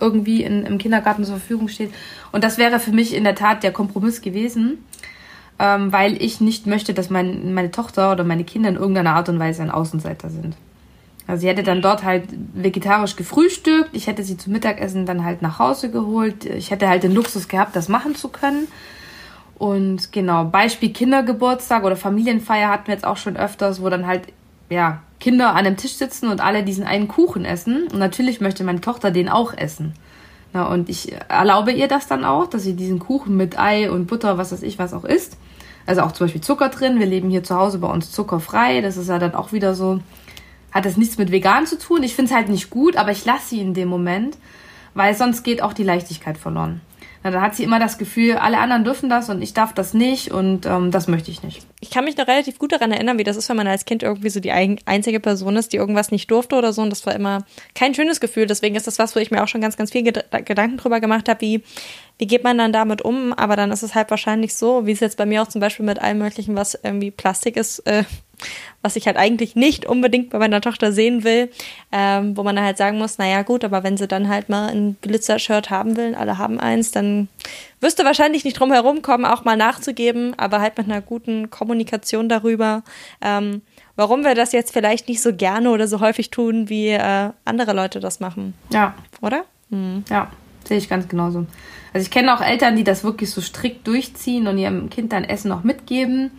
irgendwie 0.00 0.42
in, 0.42 0.64
im 0.66 0.78
Kindergarten 0.78 1.24
zur 1.24 1.36
Verfügung 1.36 1.68
steht. 1.68 1.92
Und 2.32 2.42
das 2.42 2.58
wäre 2.58 2.80
für 2.80 2.90
mich 2.90 3.14
in 3.14 3.22
der 3.22 3.36
Tat 3.36 3.62
der 3.62 3.70
Kompromiss 3.70 4.20
gewesen, 4.20 4.84
ähm, 5.60 5.92
weil 5.92 6.20
ich 6.20 6.40
nicht 6.40 6.66
möchte, 6.66 6.92
dass 6.92 7.08
mein, 7.08 7.54
meine 7.54 7.70
Tochter 7.70 8.10
oder 8.10 8.24
meine 8.24 8.42
Kinder 8.42 8.68
in 8.68 8.76
irgendeiner 8.76 9.14
Art 9.14 9.28
und 9.28 9.38
Weise 9.38 9.62
ein 9.62 9.70
Außenseiter 9.70 10.28
sind. 10.28 10.56
Also 11.26 11.42
sie 11.42 11.48
hätte 11.48 11.62
dann 11.62 11.82
dort 11.82 12.02
halt 12.02 12.24
vegetarisch 12.54 13.16
gefrühstückt. 13.16 13.90
Ich 13.92 14.06
hätte 14.06 14.24
sie 14.24 14.36
zum 14.36 14.52
Mittagessen 14.52 15.06
dann 15.06 15.24
halt 15.24 15.42
nach 15.42 15.58
Hause 15.58 15.90
geholt. 15.90 16.44
Ich 16.44 16.70
hätte 16.70 16.88
halt 16.88 17.04
den 17.04 17.14
Luxus 17.14 17.48
gehabt, 17.48 17.76
das 17.76 17.88
machen 17.88 18.14
zu 18.14 18.28
können. 18.28 18.68
Und 19.56 20.10
genau, 20.10 20.44
Beispiel 20.44 20.92
Kindergeburtstag 20.92 21.84
oder 21.84 21.94
Familienfeier 21.94 22.68
hatten 22.68 22.88
wir 22.88 22.94
jetzt 22.94 23.06
auch 23.06 23.16
schon 23.16 23.36
öfters, 23.36 23.80
wo 23.80 23.88
dann 23.88 24.06
halt, 24.06 24.22
ja, 24.70 25.02
Kinder 25.20 25.50
an 25.50 25.58
einem 25.58 25.76
Tisch 25.76 25.94
sitzen 25.94 26.28
und 26.28 26.40
alle 26.40 26.64
diesen 26.64 26.84
einen 26.84 27.06
Kuchen 27.06 27.44
essen. 27.44 27.86
Und 27.92 28.00
natürlich 28.00 28.40
möchte 28.40 28.64
meine 28.64 28.80
Tochter 28.80 29.12
den 29.12 29.28
auch 29.28 29.56
essen. 29.56 29.94
Na, 30.52 30.66
und 30.66 30.88
ich 30.88 31.14
erlaube 31.28 31.70
ihr 31.70 31.86
das 31.86 32.08
dann 32.08 32.24
auch, 32.24 32.46
dass 32.46 32.64
sie 32.64 32.74
diesen 32.74 32.98
Kuchen 32.98 33.36
mit 33.36 33.58
Ei 33.58 33.90
und 33.90 34.06
Butter, 34.06 34.36
was 34.36 34.50
weiß 34.50 34.62
ich, 34.62 34.78
was 34.80 34.92
auch 34.92 35.04
isst. 35.04 35.36
Also 35.86 36.02
auch 36.02 36.12
zum 36.12 36.26
Beispiel 36.26 36.42
Zucker 36.42 36.68
drin. 36.68 36.98
Wir 36.98 37.06
leben 37.06 37.30
hier 37.30 37.44
zu 37.44 37.56
Hause 37.56 37.78
bei 37.78 37.88
uns 37.88 38.10
zuckerfrei. 38.10 38.80
Das 38.80 38.96
ist 38.96 39.08
ja 39.08 39.18
dann 39.18 39.34
auch 39.34 39.52
wieder 39.52 39.74
so 39.74 40.00
hat 40.72 40.84
das 40.84 40.96
nichts 40.96 41.18
mit 41.18 41.30
vegan 41.30 41.66
zu 41.66 41.78
tun. 41.78 42.02
Ich 42.02 42.14
finde 42.14 42.30
es 42.30 42.36
halt 42.36 42.48
nicht 42.48 42.70
gut, 42.70 42.96
aber 42.96 43.10
ich 43.12 43.24
lasse 43.24 43.50
sie 43.50 43.60
in 43.60 43.74
dem 43.74 43.88
Moment, 43.88 44.36
weil 44.94 45.14
sonst 45.14 45.42
geht 45.42 45.62
auch 45.62 45.72
die 45.72 45.84
Leichtigkeit 45.84 46.38
verloren. 46.38 46.80
Na, 47.24 47.30
dann 47.30 47.40
hat 47.40 47.54
sie 47.54 47.62
immer 47.62 47.78
das 47.78 47.98
Gefühl, 47.98 48.34
alle 48.34 48.58
anderen 48.58 48.82
dürfen 48.82 49.08
das 49.08 49.30
und 49.30 49.42
ich 49.42 49.54
darf 49.54 49.72
das 49.72 49.94
nicht 49.94 50.32
und 50.32 50.66
ähm, 50.66 50.90
das 50.90 51.06
möchte 51.06 51.30
ich 51.30 51.44
nicht. 51.44 51.64
Ich 51.80 51.90
kann 51.90 52.04
mich 52.04 52.16
noch 52.16 52.26
relativ 52.26 52.58
gut 52.58 52.72
daran 52.72 52.90
erinnern, 52.90 53.16
wie 53.16 53.22
das 53.22 53.36
ist, 53.36 53.48
wenn 53.48 53.56
man 53.56 53.68
als 53.68 53.84
Kind 53.84 54.02
irgendwie 54.02 54.28
so 54.28 54.40
die 54.40 54.50
einzige 54.50 55.20
Person 55.20 55.54
ist, 55.54 55.72
die 55.72 55.76
irgendwas 55.76 56.10
nicht 56.10 56.28
durfte 56.32 56.56
oder 56.56 56.72
so. 56.72 56.82
Und 56.82 56.90
das 56.90 57.06
war 57.06 57.14
immer 57.14 57.44
kein 57.76 57.94
schönes 57.94 58.18
Gefühl. 58.18 58.46
Deswegen 58.46 58.74
ist 58.74 58.88
das 58.88 58.98
was, 58.98 59.14
wo 59.14 59.20
ich 59.20 59.30
mir 59.30 59.44
auch 59.44 59.48
schon 59.48 59.60
ganz, 59.60 59.76
ganz 59.76 59.92
viel 59.92 60.02
Gedanken 60.02 60.78
drüber 60.78 60.98
gemacht 60.98 61.28
habe, 61.28 61.40
wie, 61.42 61.62
wie 62.18 62.26
geht 62.26 62.42
man 62.42 62.58
dann 62.58 62.72
damit 62.72 63.02
um? 63.02 63.32
Aber 63.32 63.54
dann 63.54 63.70
ist 63.70 63.82
es 63.82 63.94
halt 63.94 64.10
wahrscheinlich 64.10 64.54
so, 64.54 64.86
wie 64.86 64.92
es 64.92 65.00
jetzt 65.00 65.16
bei 65.16 65.26
mir 65.26 65.42
auch 65.42 65.48
zum 65.48 65.60
Beispiel 65.60 65.86
mit 65.86 66.00
allem 66.00 66.18
möglichen, 66.18 66.56
was 66.56 66.76
irgendwie 66.82 67.12
Plastik 67.12 67.56
ist, 67.56 67.80
äh, 67.86 68.02
was 68.82 68.96
ich 68.96 69.06
halt 69.06 69.16
eigentlich 69.16 69.54
nicht 69.54 69.86
unbedingt 69.86 70.30
bei 70.30 70.38
meiner 70.38 70.60
Tochter 70.60 70.92
sehen 70.92 71.24
will, 71.24 71.50
ähm, 71.92 72.36
wo 72.36 72.42
man 72.42 72.56
dann 72.56 72.64
halt 72.64 72.76
sagen 72.76 72.98
muss, 72.98 73.18
naja 73.18 73.42
gut, 73.42 73.64
aber 73.64 73.84
wenn 73.84 73.96
sie 73.96 74.08
dann 74.08 74.28
halt 74.28 74.48
mal 74.48 74.68
ein 74.68 74.96
Glitzer-Shirt 75.00 75.70
haben 75.70 75.96
will, 75.96 76.14
alle 76.14 76.38
haben 76.38 76.58
eins, 76.58 76.90
dann 76.90 77.28
wirst 77.80 77.98
du 77.98 78.04
wahrscheinlich 78.04 78.44
nicht 78.44 78.58
drum 78.58 78.72
herum 78.72 79.02
kommen, 79.02 79.24
auch 79.24 79.44
mal 79.44 79.56
nachzugeben, 79.56 80.38
aber 80.38 80.60
halt 80.60 80.76
mit 80.76 80.86
einer 80.86 81.00
guten 81.00 81.50
Kommunikation 81.50 82.28
darüber, 82.28 82.82
ähm, 83.20 83.62
warum 83.96 84.24
wir 84.24 84.34
das 84.34 84.52
jetzt 84.52 84.72
vielleicht 84.72 85.08
nicht 85.08 85.22
so 85.22 85.32
gerne 85.32 85.70
oder 85.70 85.86
so 85.86 86.00
häufig 86.00 86.30
tun, 86.30 86.68
wie 86.68 86.88
äh, 86.88 87.30
andere 87.44 87.72
Leute 87.72 88.00
das 88.00 88.20
machen. 88.20 88.54
Ja. 88.72 88.94
Oder? 89.20 89.44
Mhm. 89.70 90.04
Ja, 90.10 90.30
sehe 90.64 90.78
ich 90.78 90.88
ganz 90.88 91.08
genauso. 91.08 91.46
Also 91.92 92.04
ich 92.04 92.10
kenne 92.10 92.34
auch 92.34 92.40
Eltern, 92.40 92.76
die 92.76 92.84
das 92.84 93.04
wirklich 93.04 93.30
so 93.30 93.40
strikt 93.40 93.86
durchziehen 93.86 94.46
und 94.46 94.58
ihrem 94.58 94.88
Kind 94.90 95.12
dann 95.12 95.24
Essen 95.24 95.48
noch 95.48 95.62
mitgeben 95.62 96.30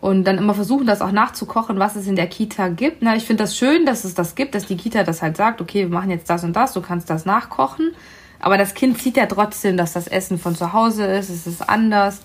und 0.00 0.24
dann 0.24 0.38
immer 0.38 0.54
versuchen, 0.54 0.86
das 0.86 1.02
auch 1.02 1.12
nachzukochen, 1.12 1.78
was 1.78 1.94
es 1.94 2.06
in 2.06 2.16
der 2.16 2.26
Kita 2.26 2.68
gibt. 2.68 3.02
Na, 3.02 3.16
ich 3.16 3.24
finde 3.24 3.44
das 3.44 3.56
schön, 3.56 3.84
dass 3.84 4.04
es 4.04 4.14
das 4.14 4.34
gibt, 4.34 4.54
dass 4.54 4.66
die 4.66 4.76
Kita 4.76 5.04
das 5.04 5.20
halt 5.20 5.36
sagt, 5.36 5.60
okay, 5.60 5.82
wir 5.82 5.94
machen 5.94 6.10
jetzt 6.10 6.30
das 6.30 6.42
und 6.42 6.54
das, 6.54 6.72
du 6.72 6.80
kannst 6.80 7.10
das 7.10 7.26
nachkochen. 7.26 7.92
Aber 8.40 8.56
das 8.56 8.72
Kind 8.72 8.98
sieht 8.98 9.18
ja 9.18 9.26
trotzdem, 9.26 9.76
dass 9.76 9.92
das 9.92 10.08
Essen 10.08 10.38
von 10.38 10.56
zu 10.56 10.72
Hause 10.72 11.04
ist, 11.04 11.28
es 11.28 11.46
ist 11.46 11.68
anders. 11.68 12.22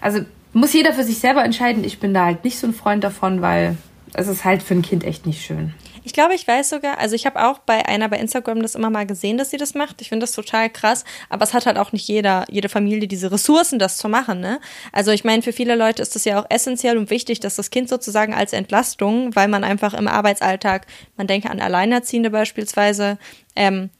Also 0.00 0.20
muss 0.52 0.72
jeder 0.72 0.92
für 0.92 1.04
sich 1.04 1.18
selber 1.18 1.44
entscheiden. 1.44 1.84
Ich 1.84 2.00
bin 2.00 2.12
da 2.12 2.24
halt 2.24 2.42
nicht 2.42 2.58
so 2.58 2.66
ein 2.66 2.74
Freund 2.74 3.04
davon, 3.04 3.40
weil 3.40 3.76
es 4.14 4.26
ist 4.26 4.44
halt 4.44 4.64
für 4.64 4.74
ein 4.74 4.82
Kind 4.82 5.04
echt 5.04 5.26
nicht 5.26 5.44
schön. 5.44 5.74
Ich 6.06 6.12
glaube, 6.12 6.34
ich 6.36 6.46
weiß 6.46 6.68
sogar, 6.68 6.98
also 6.98 7.16
ich 7.16 7.26
habe 7.26 7.44
auch 7.44 7.58
bei 7.58 7.84
einer 7.84 8.08
bei 8.08 8.18
Instagram 8.18 8.62
das 8.62 8.76
immer 8.76 8.90
mal 8.90 9.06
gesehen, 9.06 9.38
dass 9.38 9.50
sie 9.50 9.56
das 9.56 9.74
macht. 9.74 10.00
Ich 10.00 10.08
finde 10.08 10.22
das 10.22 10.30
total 10.30 10.70
krass, 10.70 11.04
aber 11.30 11.42
es 11.42 11.52
hat 11.52 11.66
halt 11.66 11.78
auch 11.78 11.90
nicht 11.90 12.06
jeder, 12.06 12.44
jede 12.48 12.68
Familie 12.68 13.08
diese 13.08 13.32
Ressourcen, 13.32 13.80
das 13.80 13.96
zu 13.96 14.08
machen. 14.08 14.38
Ne? 14.38 14.60
Also 14.92 15.10
ich 15.10 15.24
meine, 15.24 15.42
für 15.42 15.52
viele 15.52 15.74
Leute 15.74 16.02
ist 16.02 16.14
das 16.14 16.24
ja 16.24 16.40
auch 16.40 16.46
essentiell 16.48 16.96
und 16.96 17.10
wichtig, 17.10 17.40
dass 17.40 17.56
das 17.56 17.70
Kind 17.70 17.88
sozusagen 17.88 18.34
als 18.34 18.52
Entlastung, 18.52 19.34
weil 19.34 19.48
man 19.48 19.64
einfach 19.64 19.94
im 19.94 20.06
Arbeitsalltag, 20.06 20.86
man 21.16 21.26
denke 21.26 21.50
an 21.50 21.60
Alleinerziehende 21.60 22.30
beispielsweise, 22.30 23.18
ähm, 23.56 23.90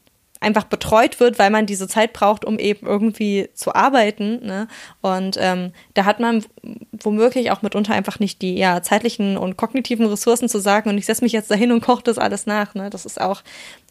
einfach 0.46 0.64
betreut 0.64 1.18
wird, 1.18 1.38
weil 1.38 1.50
man 1.50 1.66
diese 1.66 1.88
Zeit 1.88 2.12
braucht, 2.12 2.44
um 2.44 2.59
eben 2.59 2.87
irgendwie 2.87 3.48
zu 3.52 3.74
arbeiten. 3.74 4.46
Ne? 4.46 4.68
Und 5.02 5.37
ähm, 5.40 5.72
da 5.94 6.04
hat 6.04 6.20
man 6.20 6.44
womöglich 6.92 7.50
auch 7.50 7.62
mitunter 7.62 7.94
einfach 7.94 8.20
nicht 8.20 8.40
die 8.42 8.56
ja, 8.56 8.80
zeitlichen 8.82 9.37
und 9.37 9.56
kognitiven 9.56 10.06
Ressourcen 10.06 10.48
zu 10.48 10.61
sagen, 10.61 10.88
und 10.88 10.98
ich 10.98 11.06
setze 11.06 11.24
mich 11.24 11.32
jetzt 11.32 11.50
dahin 11.50 11.72
und 11.72 11.80
koche 11.80 12.04
das 12.04 12.18
alles 12.18 12.46
nach. 12.46 12.74
Ne? 12.74 12.90
Das 12.90 13.04
ist 13.04 13.20
auch 13.20 13.42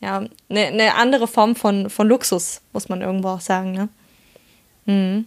ja 0.01 0.23
eine 0.49 0.71
ne 0.71 0.95
andere 0.95 1.27
Form 1.27 1.55
von, 1.55 1.89
von 1.89 2.07
Luxus, 2.07 2.61
muss 2.71 2.87
man 2.87 3.01
irgendwo 3.01 3.29
auch 3.29 3.41
sagen. 3.41 3.73
Ne? 3.73 3.89
Mhm. 4.85 5.25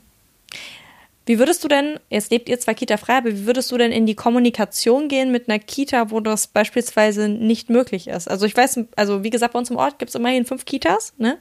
Wie 1.29 1.39
würdest 1.39 1.63
du 1.63 1.69
denn, 1.69 2.01
jetzt 2.09 2.31
lebt 2.31 2.49
ihr 2.49 2.59
zwar 2.59 2.73
Kita-frei, 2.73 3.19
aber 3.19 3.31
wie 3.31 3.45
würdest 3.45 3.71
du 3.71 3.77
denn 3.77 3.93
in 3.93 4.07
die 4.07 4.15
Kommunikation 4.15 5.09
gehen 5.09 5.31
mit 5.31 5.47
einer 5.47 5.59
Kita, 5.59 6.11
wo 6.11 6.21
das 6.21 6.47
beispielsweise 6.47 7.29
nicht 7.29 7.69
möglich 7.69 8.09
ist? 8.09 8.31
Also 8.31 8.47
ich 8.47 8.57
weiß, 8.57 8.81
also 8.97 9.23
wie 9.25 9.29
gesagt, 9.29 9.53
bei 9.53 9.59
uns 9.59 9.69
im 9.69 9.77
Ort 9.77 9.99
gibt 9.99 10.09
es 10.09 10.15
immerhin 10.15 10.47
fünf 10.47 10.65
Kitas, 10.65 11.13
ne? 11.19 11.37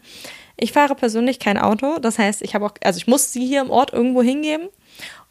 Ich 0.57 0.73
fahre 0.73 0.93
persönlich 0.93 1.39
kein 1.39 1.57
Auto, 1.57 1.99
das 1.99 2.19
heißt, 2.19 2.41
ich 2.41 2.53
habe 2.53 2.65
auch, 2.65 2.73
also 2.83 2.97
ich 2.97 3.07
muss 3.07 3.31
sie 3.31 3.45
hier 3.45 3.61
im 3.61 3.69
Ort 3.69 3.93
irgendwo 3.93 4.21
hingeben. 4.21 4.67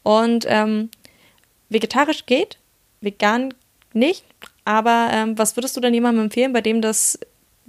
Und 0.01 0.45
ähm, 0.47 0.89
vegetarisch 1.69 2.25
geht, 2.25 2.57
vegan 2.99 3.53
nicht. 3.93 4.25
Aber 4.65 5.09
ähm, 5.11 5.37
was 5.37 5.55
würdest 5.55 5.77
du 5.77 5.81
denn 5.81 5.93
jemandem 5.93 6.23
empfehlen, 6.23 6.53
bei 6.53 6.61
dem 6.61 6.81
das 6.81 7.19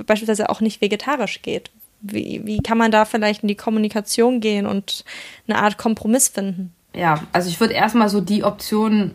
beispielsweise 0.06 0.48
auch 0.48 0.62
nicht 0.62 0.80
vegetarisch 0.80 1.42
geht? 1.42 1.70
Wie, 2.00 2.40
wie 2.46 2.60
kann 2.60 2.78
man 2.78 2.90
da 2.90 3.04
vielleicht 3.04 3.42
in 3.42 3.48
die 3.48 3.56
Kommunikation 3.56 4.40
gehen 4.40 4.64
und 4.64 5.04
eine 5.46 5.58
Art 5.58 5.76
Kompromiss 5.76 6.28
finden? 6.28 6.72
Ja, 6.98 7.20
also 7.32 7.48
ich 7.48 7.60
würde 7.60 7.74
erstmal 7.74 8.08
so 8.08 8.20
die 8.20 8.42
Option 8.42 9.12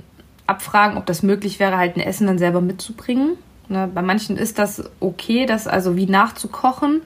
abfragen, 0.47 0.97
ob 0.97 1.05
das 1.05 1.21
möglich 1.21 1.59
wäre, 1.59 1.77
halt 1.77 1.97
ein 1.97 2.01
Essen 2.01 2.27
dann 2.27 2.37
selber 2.37 2.61
mitzubringen. 2.61 3.31
Ne? 3.67 3.89
Bei 3.93 4.01
manchen 4.01 4.37
ist 4.37 4.57
das 4.57 4.89
okay, 4.99 5.45
das 5.45 5.67
also 5.67 5.95
wie 5.95 6.05
nachzukochen. 6.05 7.01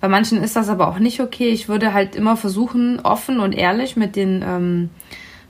Bei 0.00 0.08
manchen 0.08 0.42
ist 0.42 0.54
das 0.54 0.68
aber 0.68 0.88
auch 0.88 0.98
nicht 0.98 1.20
okay. 1.20 1.48
Ich 1.48 1.68
würde 1.68 1.94
halt 1.94 2.14
immer 2.14 2.36
versuchen, 2.36 3.00
offen 3.00 3.40
und 3.40 3.52
ehrlich 3.52 3.96
mit 3.96 4.16
den 4.16 4.44
ähm, 4.46 4.90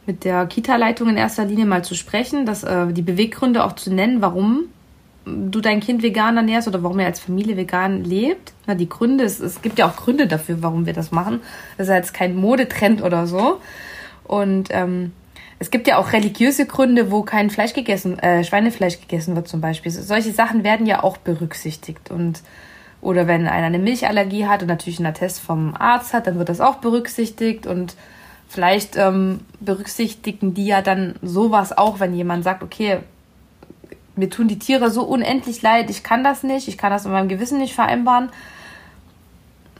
mit 0.06 0.24
der 0.24 0.46
Kita-Leitung 0.46 1.08
in 1.08 1.16
erster 1.16 1.44
Linie 1.44 1.64
mal 1.64 1.82
zu 1.82 1.94
sprechen, 1.94 2.44
dass 2.44 2.62
äh, 2.62 2.92
die 2.92 3.02
Beweggründe 3.02 3.64
auch 3.64 3.74
zu 3.74 3.92
nennen, 3.92 4.20
warum 4.20 4.64
du 5.24 5.60
dein 5.62 5.80
Kind 5.80 6.02
vegan 6.02 6.36
ernährst 6.36 6.68
oder 6.68 6.82
warum 6.82 6.98
er 6.98 7.06
als 7.06 7.20
Familie 7.20 7.56
vegan 7.56 8.04
lebt. 8.04 8.52
Na, 8.66 8.74
die 8.74 8.88
Gründe, 8.88 9.24
es, 9.24 9.40
es 9.40 9.62
gibt 9.62 9.78
ja 9.78 9.88
auch 9.88 9.96
Gründe 9.96 10.26
dafür, 10.26 10.58
warum 10.60 10.84
wir 10.84 10.92
das 10.92 11.10
machen. 11.10 11.40
Das 11.78 11.88
ist 11.88 11.94
jetzt 11.94 12.14
kein 12.14 12.36
Modetrend 12.36 13.02
oder 13.02 13.26
so. 13.26 13.60
Und 14.24 14.68
ähm, 14.70 15.12
es 15.58 15.70
gibt 15.70 15.86
ja 15.86 15.98
auch 15.98 16.12
religiöse 16.12 16.66
Gründe, 16.66 17.10
wo 17.10 17.22
kein 17.22 17.50
Fleisch 17.50 17.74
gegessen, 17.74 18.18
äh, 18.18 18.44
Schweinefleisch 18.44 19.00
gegessen 19.00 19.36
wird 19.36 19.48
zum 19.48 19.60
Beispiel. 19.60 19.92
Solche 19.92 20.32
Sachen 20.32 20.64
werden 20.64 20.86
ja 20.86 21.02
auch 21.02 21.16
berücksichtigt. 21.16 22.10
Und 22.10 22.42
oder 23.00 23.26
wenn 23.26 23.46
einer 23.46 23.66
eine 23.66 23.78
Milchallergie 23.78 24.46
hat 24.46 24.62
und 24.62 24.68
natürlich 24.68 24.98
einen 24.98 25.06
Attest 25.06 25.40
vom 25.40 25.74
Arzt 25.76 26.14
hat, 26.14 26.26
dann 26.26 26.38
wird 26.38 26.48
das 26.48 26.60
auch 26.60 26.76
berücksichtigt. 26.76 27.66
Und 27.66 27.96
vielleicht 28.48 28.96
ähm, 28.96 29.40
berücksichtigen 29.60 30.54
die 30.54 30.66
ja 30.66 30.82
dann 30.82 31.14
sowas 31.22 31.76
auch, 31.76 32.00
wenn 32.00 32.14
jemand 32.14 32.44
sagt, 32.44 32.62
okay, 32.62 33.00
mir 34.16 34.30
tun 34.30 34.48
die 34.48 34.58
Tiere 34.58 34.90
so 34.90 35.02
unendlich 35.02 35.62
leid, 35.62 35.90
ich 35.90 36.02
kann 36.02 36.22
das 36.22 36.42
nicht, 36.42 36.68
ich 36.68 36.78
kann 36.78 36.90
das 36.92 37.04
in 37.04 37.12
meinem 37.12 37.28
Gewissen 37.28 37.58
nicht 37.58 37.74
vereinbaren. 37.74 38.30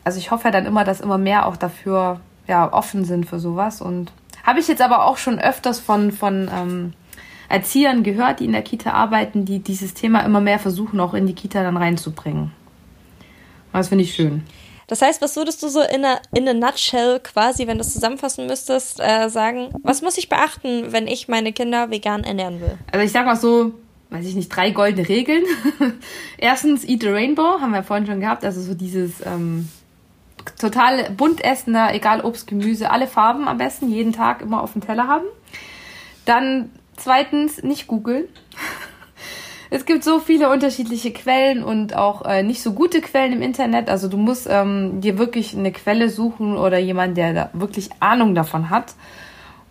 Also 0.03 0.19
ich 0.19 0.31
hoffe 0.31 0.45
ja 0.47 0.51
dann 0.51 0.67
immer, 0.67 0.85
dass 0.85 1.01
immer 1.01 1.19
mehr 1.19 1.47
auch 1.47 1.57
dafür 1.57 2.21
ja, 2.47 2.71
offen 2.73 3.05
sind 3.05 3.27
für 3.27 3.39
sowas. 3.39 3.81
Und 3.81 4.13
habe 4.45 4.61
ich 4.61 4.69
jetzt 4.69 4.83
aber 4.83 5.07
auch 5.07 5.17
schon 5.17 5.41
öfters 5.41 5.81
von, 5.81 6.13
von 6.13 6.49
ähm, 6.55 6.93
Erziehern 7.49 8.03
gehört, 8.03 8.41
die 8.41 8.45
in 8.45 8.53
der 8.53 8.63
Kita 8.63 8.93
arbeiten, 8.93 9.45
die 9.45 9.59
dieses 9.59 9.95
Thema 9.95 10.21
immer 10.21 10.41
mehr 10.41 10.59
versuchen, 10.59 11.01
auch 11.01 11.15
in 11.15 11.27
die 11.27 11.35
Kita 11.35 11.63
dann 11.63 11.77
reinzubringen. 11.77 12.53
Das 13.73 13.89
finde 13.89 14.05
ich 14.05 14.15
schön. 14.15 14.45
Das 14.87 15.03
heißt, 15.03 15.23
was 15.23 15.37
würdest 15.37 15.63
du 15.63 15.69
so 15.69 15.81
in 15.81 16.05
a, 16.05 16.21
in 16.35 16.47
a 16.47 16.53
nutshell 16.53 17.19
quasi, 17.21 17.67
wenn 17.67 17.79
du 17.79 17.83
es 17.83 17.93
zusammenfassen 17.93 18.47
müsstest, 18.47 19.01
äh, 19.01 19.29
sagen, 19.31 19.71
was 19.83 20.03
muss 20.03 20.19
ich 20.19 20.29
beachten, 20.29 20.93
wenn 20.93 21.07
ich 21.07 21.27
meine 21.27 21.53
Kinder 21.53 21.91
vegan 21.91 22.23
ernähren 22.23 22.61
will? 22.61 22.77
Also 22.93 23.05
ich 23.05 23.13
sag 23.13 23.25
mal 23.25 23.37
so, 23.37 23.73
weiß 24.11 24.27
ich 24.27 24.35
nicht, 24.35 24.55
drei 24.55 24.71
goldene 24.71 25.09
Regeln. 25.09 25.45
Erstens, 26.39 26.85
eat 26.85 27.01
the 27.01 27.09
rainbow, 27.09 27.61
haben 27.61 27.73
wir 27.73 27.83
vorhin 27.83 28.07
schon 28.07 28.21
gehabt, 28.21 28.45
also 28.45 28.61
so 28.61 28.75
dieses 28.75 29.25
ähm, 29.25 29.69
total 30.59 31.11
bunt 31.11 31.45
essen, 31.45 31.75
egal 31.75 32.23
Obst, 32.23 32.47
Gemüse, 32.47 32.91
alle 32.91 33.07
Farben 33.07 33.49
am 33.49 33.59
besten, 33.59 33.89
jeden 33.91 34.13
Tag 34.13 34.43
immer 34.43 34.63
auf 34.63 34.73
dem 34.73 34.83
Teller 34.83 35.09
haben. 35.09 35.27
Dann 36.25 36.71
zweitens, 36.97 37.63
nicht 37.63 37.87
googeln. 37.87 38.25
Es 39.71 39.87
gibt 39.87 40.05
so 40.05 40.21
viele 40.21 40.51
unterschiedliche 40.51 41.13
Quellen 41.13 41.65
und 41.65 41.97
auch 41.97 42.25
äh, 42.25 42.45
nicht 42.45 42.63
so 42.63 42.75
gute 42.75 43.01
Quellen 43.01 43.33
im 43.33 43.43
Internet. 43.43 43.89
Also 43.89 44.07
du 44.07 44.17
musst 44.17 44.47
ähm, 44.49 45.01
dir 45.01 45.19
wirklich 45.19 45.57
eine 45.57 45.73
Quelle 45.73 46.11
suchen 46.11 46.57
oder 46.57 46.79
jemand, 46.79 47.17
der 47.17 47.35
da 47.35 47.51
wirklich 47.55 47.91
Ahnung 47.99 48.37
davon 48.37 48.71
hat. 48.71 48.95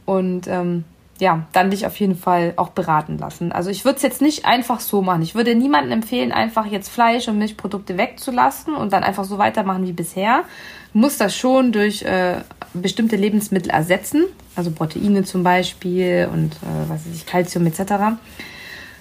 Und 0.04 0.48
ähm, 0.48 0.84
ja, 1.20 1.46
dann 1.54 1.72
dich 1.72 1.86
auf 1.86 2.00
jeden 2.00 2.16
Fall 2.16 2.54
auch 2.56 2.70
beraten 2.70 3.18
lassen. 3.18 3.52
Also 3.52 3.70
ich 3.70 3.86
würde 3.86 3.98
es 3.98 4.02
jetzt 4.02 4.22
nicht 4.22 4.46
einfach 4.46 4.80
so 4.80 5.02
machen. 5.02 5.22
Ich 5.22 5.36
würde 5.36 5.56
niemandem 5.56 5.92
empfehlen, 5.92 6.32
einfach 6.32 6.66
jetzt 6.66 6.90
Fleisch 6.90 7.28
und 7.28 7.38
Milchprodukte 7.38 7.98
wegzulassen 7.98 8.74
und 8.74 8.94
dann 8.94 9.04
einfach 9.04 9.24
so 9.24 9.38
weitermachen 9.38 9.86
wie 9.86 9.94
bisher. 9.94 10.44
Du 10.92 11.00
musst 11.00 11.22
das 11.22 11.36
schon 11.36 11.72
durch 11.72 12.02
äh, 12.02 12.42
bestimmte 12.74 13.16
Lebensmittel 13.16 13.70
ersetzen, 13.70 14.24
also 14.56 14.72
Proteine 14.72 15.24
zum 15.24 15.44
Beispiel 15.44 16.30
und 16.32 16.54
äh, 16.54 16.90
was 16.90 17.06
weiß 17.06 17.16
ich, 17.16 17.26
Kalzium 17.26 17.66
etc. 17.68 18.18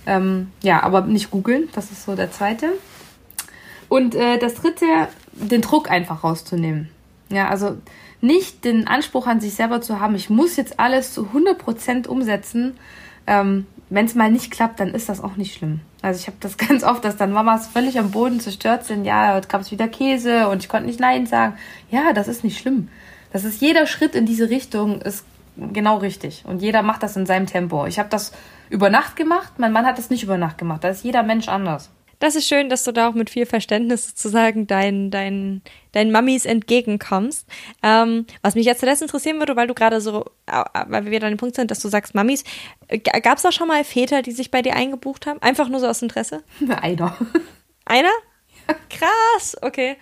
Ähm, 0.06 0.50
ja, 0.62 0.82
aber 0.82 1.02
nicht 1.02 1.30
googeln, 1.30 1.68
das 1.74 1.90
ist 1.90 2.04
so 2.04 2.14
der 2.14 2.30
zweite. 2.30 2.72
Und 3.88 4.14
äh, 4.14 4.38
das 4.38 4.54
dritte, 4.54 4.86
den 5.32 5.60
Druck 5.60 5.90
einfach 5.90 6.24
rauszunehmen. 6.24 6.88
Ja, 7.30 7.48
also 7.48 7.76
nicht 8.22 8.64
den 8.64 8.86
Anspruch 8.86 9.26
an 9.26 9.40
sich 9.40 9.54
selber 9.54 9.80
zu 9.80 10.00
haben, 10.00 10.14
ich 10.14 10.30
muss 10.30 10.56
jetzt 10.56 10.78
alles 10.80 11.12
zu 11.12 11.28
100% 11.34 12.06
umsetzen. 12.06 12.74
Ähm, 13.26 13.66
Wenn 13.90 14.06
es 14.06 14.14
mal 14.14 14.30
nicht 14.30 14.50
klappt, 14.50 14.80
dann 14.80 14.94
ist 14.94 15.08
das 15.08 15.22
auch 15.22 15.36
nicht 15.36 15.54
schlimm. 15.54 15.80
Also 16.00 16.20
ich 16.20 16.26
habe 16.28 16.38
das 16.40 16.56
ganz 16.68 16.84
oft, 16.84 17.04
dass 17.04 17.16
dann 17.16 17.32
Mamas 17.32 17.66
völlig 17.66 17.98
am 17.98 18.10
Boden 18.10 18.40
zerstört 18.40 18.84
sind. 18.84 19.04
Ja, 19.04 19.34
heute 19.34 19.48
gab 19.48 19.60
es 19.60 19.70
wieder 19.70 19.88
Käse 19.88 20.48
und 20.48 20.62
ich 20.62 20.68
konnte 20.68 20.86
nicht 20.86 21.00
Nein 21.00 21.26
sagen. 21.26 21.54
Ja, 21.90 22.12
das 22.12 22.28
ist 22.28 22.44
nicht 22.44 22.58
schlimm. 22.58 22.88
Das 23.32 23.44
ist 23.44 23.60
jeder 23.60 23.86
Schritt 23.86 24.14
in 24.14 24.24
diese 24.24 24.50
Richtung 24.50 25.02
ist 25.02 25.24
genau 25.56 25.98
richtig. 25.98 26.44
Und 26.46 26.62
jeder 26.62 26.82
macht 26.82 27.02
das 27.02 27.16
in 27.16 27.26
seinem 27.26 27.46
Tempo. 27.46 27.86
Ich 27.86 27.98
habe 27.98 28.08
das 28.08 28.32
über 28.70 28.88
Nacht 28.88 29.16
gemacht, 29.16 29.54
mein 29.58 29.72
Mann 29.72 29.84
hat 29.84 29.98
das 29.98 30.10
nicht 30.10 30.22
über 30.22 30.38
Nacht 30.38 30.58
gemacht. 30.58 30.84
Da 30.84 30.88
ist 30.88 31.04
jeder 31.04 31.22
Mensch 31.22 31.48
anders 31.48 31.90
das 32.22 32.36
ist 32.36 32.46
schön, 32.46 32.68
dass 32.68 32.84
du 32.84 32.92
da 32.92 33.08
auch 33.08 33.14
mit 33.14 33.30
viel 33.30 33.46
Verständnis 33.46 34.06
sozusagen 34.06 34.68
deinen 34.68 35.10
dein, 35.10 35.60
dein 35.90 36.12
Mamis 36.12 36.44
entgegenkommst. 36.44 37.48
Ähm, 37.82 38.26
was 38.42 38.54
mich 38.54 38.64
jetzt 38.64 38.78
zuletzt 38.78 39.02
interessieren 39.02 39.40
würde, 39.40 39.56
weil 39.56 39.66
du 39.66 39.74
gerade 39.74 40.00
so, 40.00 40.26
weil 40.46 41.04
wir 41.04 41.10
wieder 41.10 41.26
an 41.26 41.32
dem 41.32 41.38
Punkt 41.38 41.56
sind, 41.56 41.72
dass 41.72 41.80
du 41.80 41.88
sagst 41.88 42.14
Mamis, 42.14 42.44
gab 43.22 43.38
es 43.38 43.42
da 43.42 43.50
schon 43.50 43.66
mal 43.66 43.82
Väter, 43.82 44.22
die 44.22 44.30
sich 44.30 44.52
bei 44.52 44.62
dir 44.62 44.76
eingebucht 44.76 45.26
haben? 45.26 45.42
Einfach 45.42 45.68
nur 45.68 45.80
so 45.80 45.88
aus 45.88 46.00
Interesse? 46.00 46.44
Einer. 46.80 47.16
Einer? 47.86 48.12
Krass, 48.88 49.56
okay. 49.60 49.96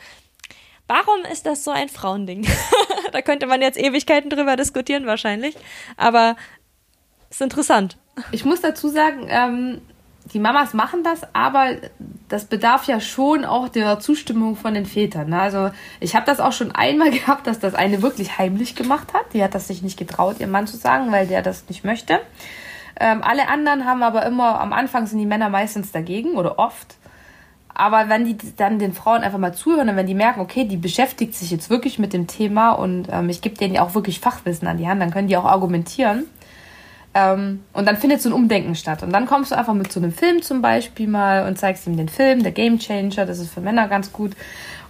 Warum 0.88 1.24
ist 1.32 1.46
das 1.46 1.64
so 1.64 1.70
ein 1.70 1.88
Frauending? 1.88 2.46
da 3.12 3.22
könnte 3.22 3.46
man 3.46 3.62
jetzt 3.62 3.78
Ewigkeiten 3.78 4.28
drüber 4.28 4.56
diskutieren 4.56 5.06
wahrscheinlich, 5.06 5.56
aber 5.96 6.36
ist 7.30 7.40
interessant. 7.40 7.96
Ich 8.30 8.44
muss 8.44 8.60
dazu 8.60 8.88
sagen, 8.88 9.26
ähm, 9.30 9.80
die 10.32 10.38
Mamas 10.38 10.74
machen 10.74 11.02
das, 11.02 11.22
aber 11.34 11.76
das 12.28 12.44
bedarf 12.44 12.86
ja 12.86 13.00
schon 13.00 13.44
auch 13.44 13.68
der 13.68 13.98
Zustimmung 13.98 14.56
von 14.56 14.74
den 14.74 14.86
Vätern. 14.86 15.30
Ne? 15.30 15.40
Also 15.40 15.70
ich 15.98 16.14
habe 16.14 16.26
das 16.26 16.40
auch 16.40 16.52
schon 16.52 16.72
einmal 16.72 17.10
gehabt, 17.10 17.46
dass 17.46 17.58
das 17.58 17.74
eine 17.74 18.02
wirklich 18.02 18.38
heimlich 18.38 18.74
gemacht 18.74 19.12
hat. 19.12 19.32
Die 19.34 19.42
hat 19.42 19.54
das 19.54 19.68
sich 19.68 19.82
nicht 19.82 19.98
getraut, 19.98 20.40
ihrem 20.40 20.52
Mann 20.52 20.66
zu 20.66 20.76
sagen, 20.76 21.10
weil 21.10 21.26
der 21.26 21.42
das 21.42 21.68
nicht 21.68 21.84
möchte. 21.84 22.20
Ähm, 22.98 23.22
alle 23.22 23.48
anderen 23.48 23.86
haben 23.86 24.02
aber 24.02 24.24
immer, 24.26 24.60
am 24.60 24.72
Anfang 24.72 25.06
sind 25.06 25.18
die 25.18 25.26
Männer 25.26 25.48
meistens 25.48 25.90
dagegen 25.90 26.34
oder 26.34 26.58
oft. 26.58 26.96
Aber 27.72 28.08
wenn 28.08 28.26
die 28.26 28.36
dann 28.56 28.78
den 28.78 28.92
Frauen 28.92 29.22
einfach 29.22 29.38
mal 29.38 29.54
zuhören 29.54 29.88
und 29.88 29.96
wenn 29.96 30.06
die 30.06 30.14
merken, 30.14 30.40
okay, 30.40 30.64
die 30.64 30.76
beschäftigt 30.76 31.34
sich 31.34 31.50
jetzt 31.50 31.70
wirklich 31.70 31.98
mit 31.98 32.12
dem 32.12 32.26
Thema 32.26 32.72
und 32.72 33.08
ähm, 33.10 33.30
ich 33.30 33.40
gebe 33.40 33.56
denen 33.56 33.74
ja 33.74 33.82
auch 33.82 33.94
wirklich 33.94 34.20
Fachwissen 34.20 34.68
an 34.68 34.76
die 34.76 34.86
Hand, 34.86 35.00
dann 35.00 35.10
können 35.10 35.28
die 35.28 35.36
auch 35.36 35.46
argumentieren 35.46 36.26
ähm, 37.12 37.64
und 37.72 37.86
dann 37.86 37.96
findet 37.96 38.22
so 38.22 38.28
ein 38.28 38.32
Umdenken 38.32 38.74
statt. 38.74 39.02
Und 39.02 39.12
dann 39.12 39.26
kommst 39.26 39.50
du 39.50 39.56
einfach 39.56 39.74
mit 39.74 39.90
so 39.90 40.00
einem 40.00 40.12
Film 40.12 40.42
zum 40.42 40.62
Beispiel 40.62 41.08
mal 41.08 41.46
und 41.46 41.58
zeigst 41.58 41.86
ihm 41.86 41.96
den 41.96 42.08
Film, 42.08 42.42
der 42.42 42.52
Game 42.52 42.78
Changer, 42.78 43.26
das 43.26 43.40
ist 43.40 43.52
für 43.52 43.60
Männer 43.60 43.88
ganz 43.88 44.12
gut. 44.12 44.32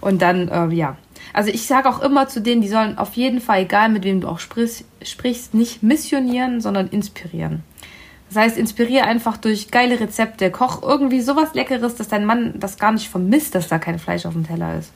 Und 0.01 0.21
dann, 0.21 0.47
äh, 0.49 0.67
ja. 0.73 0.97
Also 1.33 1.49
ich 1.49 1.65
sage 1.65 1.89
auch 1.89 2.01
immer 2.01 2.27
zu 2.27 2.41
denen, 2.41 2.61
die 2.61 2.67
sollen 2.67 2.97
auf 2.97 3.13
jeden 3.13 3.41
Fall, 3.41 3.61
egal 3.61 3.89
mit 3.89 4.03
wem 4.03 4.21
du 4.21 4.27
auch 4.27 4.39
sprichst, 4.39 4.85
sprichst 5.01 5.53
nicht 5.53 5.81
missionieren, 5.81 6.61
sondern 6.61 6.89
inspirieren. 6.89 7.63
Das 8.29 8.43
heißt, 8.43 8.57
inspiriere 8.57 9.05
einfach 9.05 9.37
durch 9.37 9.71
geile 9.71 9.99
Rezepte. 9.99 10.51
Koch 10.51 10.83
irgendwie 10.83 11.21
sowas 11.21 11.53
Leckeres, 11.53 11.95
dass 11.95 12.07
dein 12.07 12.25
Mann 12.25 12.53
das 12.59 12.77
gar 12.77 12.91
nicht 12.91 13.09
vermisst, 13.09 13.55
dass 13.55 13.67
da 13.67 13.77
kein 13.77 13.99
Fleisch 13.99 14.25
auf 14.25 14.33
dem 14.33 14.47
Teller 14.47 14.77
ist. 14.77 14.91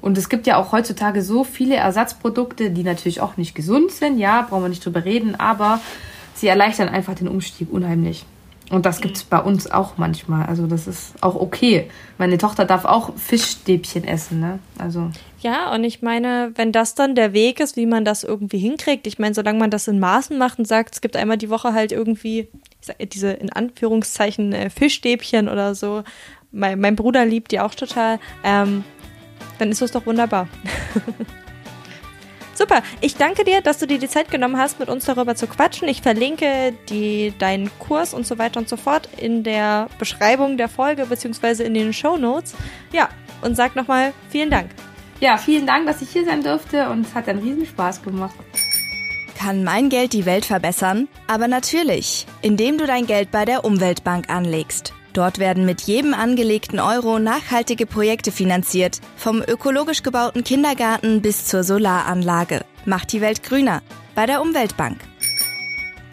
Und 0.00 0.16
es 0.16 0.28
gibt 0.28 0.46
ja 0.46 0.56
auch 0.56 0.72
heutzutage 0.72 1.22
so 1.22 1.44
viele 1.44 1.76
Ersatzprodukte, 1.76 2.70
die 2.70 2.84
natürlich 2.84 3.20
auch 3.20 3.36
nicht 3.36 3.54
gesund 3.54 3.90
sind. 3.90 4.18
Ja, 4.18 4.42
brauchen 4.42 4.64
wir 4.64 4.68
nicht 4.68 4.84
drüber 4.84 5.04
reden, 5.04 5.34
aber 5.38 5.80
sie 6.40 6.48
erleichtern 6.48 6.88
einfach 6.88 7.14
den 7.14 7.28
Umstieg 7.28 7.68
unheimlich. 7.70 8.24
Und 8.70 8.86
das 8.86 9.00
gibt 9.00 9.16
es 9.16 9.24
bei 9.24 9.40
uns 9.40 9.70
auch 9.70 9.98
manchmal. 9.98 10.46
Also 10.46 10.66
das 10.66 10.86
ist 10.86 11.20
auch 11.22 11.34
okay. 11.34 11.90
Meine 12.18 12.38
Tochter 12.38 12.64
darf 12.64 12.84
auch 12.84 13.16
Fischstäbchen 13.16 14.04
essen, 14.04 14.40
ne? 14.40 14.60
Also. 14.78 15.10
Ja, 15.40 15.74
und 15.74 15.82
ich 15.82 16.02
meine, 16.02 16.52
wenn 16.54 16.70
das 16.70 16.94
dann 16.94 17.16
der 17.16 17.32
Weg 17.32 17.58
ist, 17.58 17.76
wie 17.76 17.86
man 17.86 18.04
das 18.04 18.22
irgendwie 18.22 18.58
hinkriegt, 18.58 19.08
ich 19.08 19.18
meine, 19.18 19.34
solange 19.34 19.58
man 19.58 19.70
das 19.70 19.88
in 19.88 19.98
Maßen 19.98 20.38
macht 20.38 20.60
und 20.60 20.68
sagt, 20.68 20.94
es 20.94 21.00
gibt 21.00 21.16
einmal 21.16 21.36
die 21.36 21.50
Woche 21.50 21.72
halt 21.72 21.90
irgendwie 21.90 22.46
sag, 22.80 22.96
diese 23.10 23.32
in 23.32 23.50
Anführungszeichen 23.52 24.52
äh, 24.52 24.70
Fischstäbchen 24.70 25.48
oder 25.48 25.74
so. 25.74 26.04
Mein, 26.52 26.80
mein 26.80 26.94
Bruder 26.94 27.26
liebt 27.26 27.50
die 27.50 27.60
auch 27.60 27.74
total. 27.74 28.20
Ähm, 28.44 28.84
dann 29.58 29.70
ist 29.70 29.82
das 29.82 29.90
doch 29.90 30.06
wunderbar. 30.06 30.46
Super, 32.60 32.82
ich 33.00 33.16
danke 33.16 33.42
dir, 33.44 33.62
dass 33.62 33.78
du 33.78 33.86
dir 33.86 33.98
die 33.98 34.06
Zeit 34.06 34.30
genommen 34.30 34.58
hast, 34.58 34.78
mit 34.78 34.90
uns 34.90 35.06
darüber 35.06 35.34
zu 35.34 35.46
quatschen. 35.46 35.88
Ich 35.88 36.02
verlinke 36.02 36.74
die, 36.90 37.32
deinen 37.38 37.70
Kurs 37.78 38.12
und 38.12 38.26
so 38.26 38.36
weiter 38.36 38.60
und 38.60 38.68
so 38.68 38.76
fort 38.76 39.08
in 39.16 39.42
der 39.42 39.88
Beschreibung 39.98 40.58
der 40.58 40.68
Folge 40.68 41.06
beziehungsweise 41.06 41.64
in 41.64 41.72
den 41.72 41.94
Show 41.94 42.18
Notes. 42.18 42.54
Ja, 42.92 43.08
und 43.40 43.56
sag 43.56 43.76
nochmal 43.76 44.12
vielen 44.28 44.50
Dank. 44.50 44.68
Ja, 45.20 45.38
vielen 45.38 45.66
Dank, 45.66 45.86
dass 45.86 46.02
ich 46.02 46.10
hier 46.10 46.26
sein 46.26 46.42
durfte 46.42 46.90
und 46.90 47.06
es 47.06 47.14
hat 47.14 47.30
einen 47.30 47.38
riesen 47.38 47.64
Spaß 47.64 48.02
gemacht. 48.02 48.34
Kann 49.38 49.64
mein 49.64 49.88
Geld 49.88 50.12
die 50.12 50.26
Welt 50.26 50.44
verbessern? 50.44 51.08
Aber 51.28 51.48
natürlich, 51.48 52.26
indem 52.42 52.76
du 52.76 52.86
dein 52.86 53.06
Geld 53.06 53.30
bei 53.30 53.46
der 53.46 53.64
Umweltbank 53.64 54.28
anlegst. 54.28 54.92
Dort 55.12 55.38
werden 55.38 55.64
mit 55.64 55.82
jedem 55.82 56.14
angelegten 56.14 56.78
Euro 56.78 57.18
nachhaltige 57.18 57.86
Projekte 57.86 58.32
finanziert, 58.32 59.00
vom 59.16 59.42
ökologisch 59.42 60.02
gebauten 60.02 60.44
Kindergarten 60.44 61.20
bis 61.20 61.46
zur 61.46 61.64
Solaranlage. 61.64 62.64
Macht 62.84 63.12
die 63.12 63.20
Welt 63.20 63.42
grüner 63.42 63.82
bei 64.14 64.26
der 64.26 64.40
Umweltbank. 64.40 64.98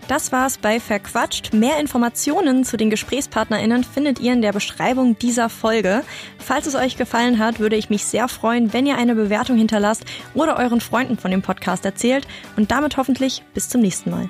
Das 0.08 0.32
war's 0.32 0.58
bei 0.58 0.80
Verquatscht. 0.80 1.54
Mehr 1.54 1.80
Informationen 1.80 2.64
zu 2.64 2.78
den 2.78 2.90
GesprächspartnerInnen 2.90 3.84
findet 3.84 4.20
ihr 4.22 4.32
in 4.32 4.42
der 4.42 4.54
Beschreibung 4.54 5.20
dieser 5.20 5.50
Folge. 5.50 6.02
Falls 6.38 6.66
es 6.66 6.76
euch 6.76 6.96
gefallen 6.96 7.40
hat, 7.40 7.60
würde 7.60 7.76
ich 7.76 7.90
mich 7.90 8.06
sehr 8.06 8.30
freuen, 8.30 8.72
wenn 8.72 8.86
ihr 8.86 8.98
eine 8.98 9.16
Bewertung 9.16 9.58
hinterlasst 9.58 10.06
oder 10.34 10.58
euren 10.58 10.80
Freunden 10.80 11.18
von 11.18 11.30
dem 11.30 11.42
Podcast 11.42 11.84
erzählt 11.84 12.26
und 12.56 12.72
damit 12.72 12.96
hoffentlich 12.96 13.44
bis 13.54 13.68
zum 13.68 13.82
nächsten 13.82 14.10
Mal. 14.10 14.30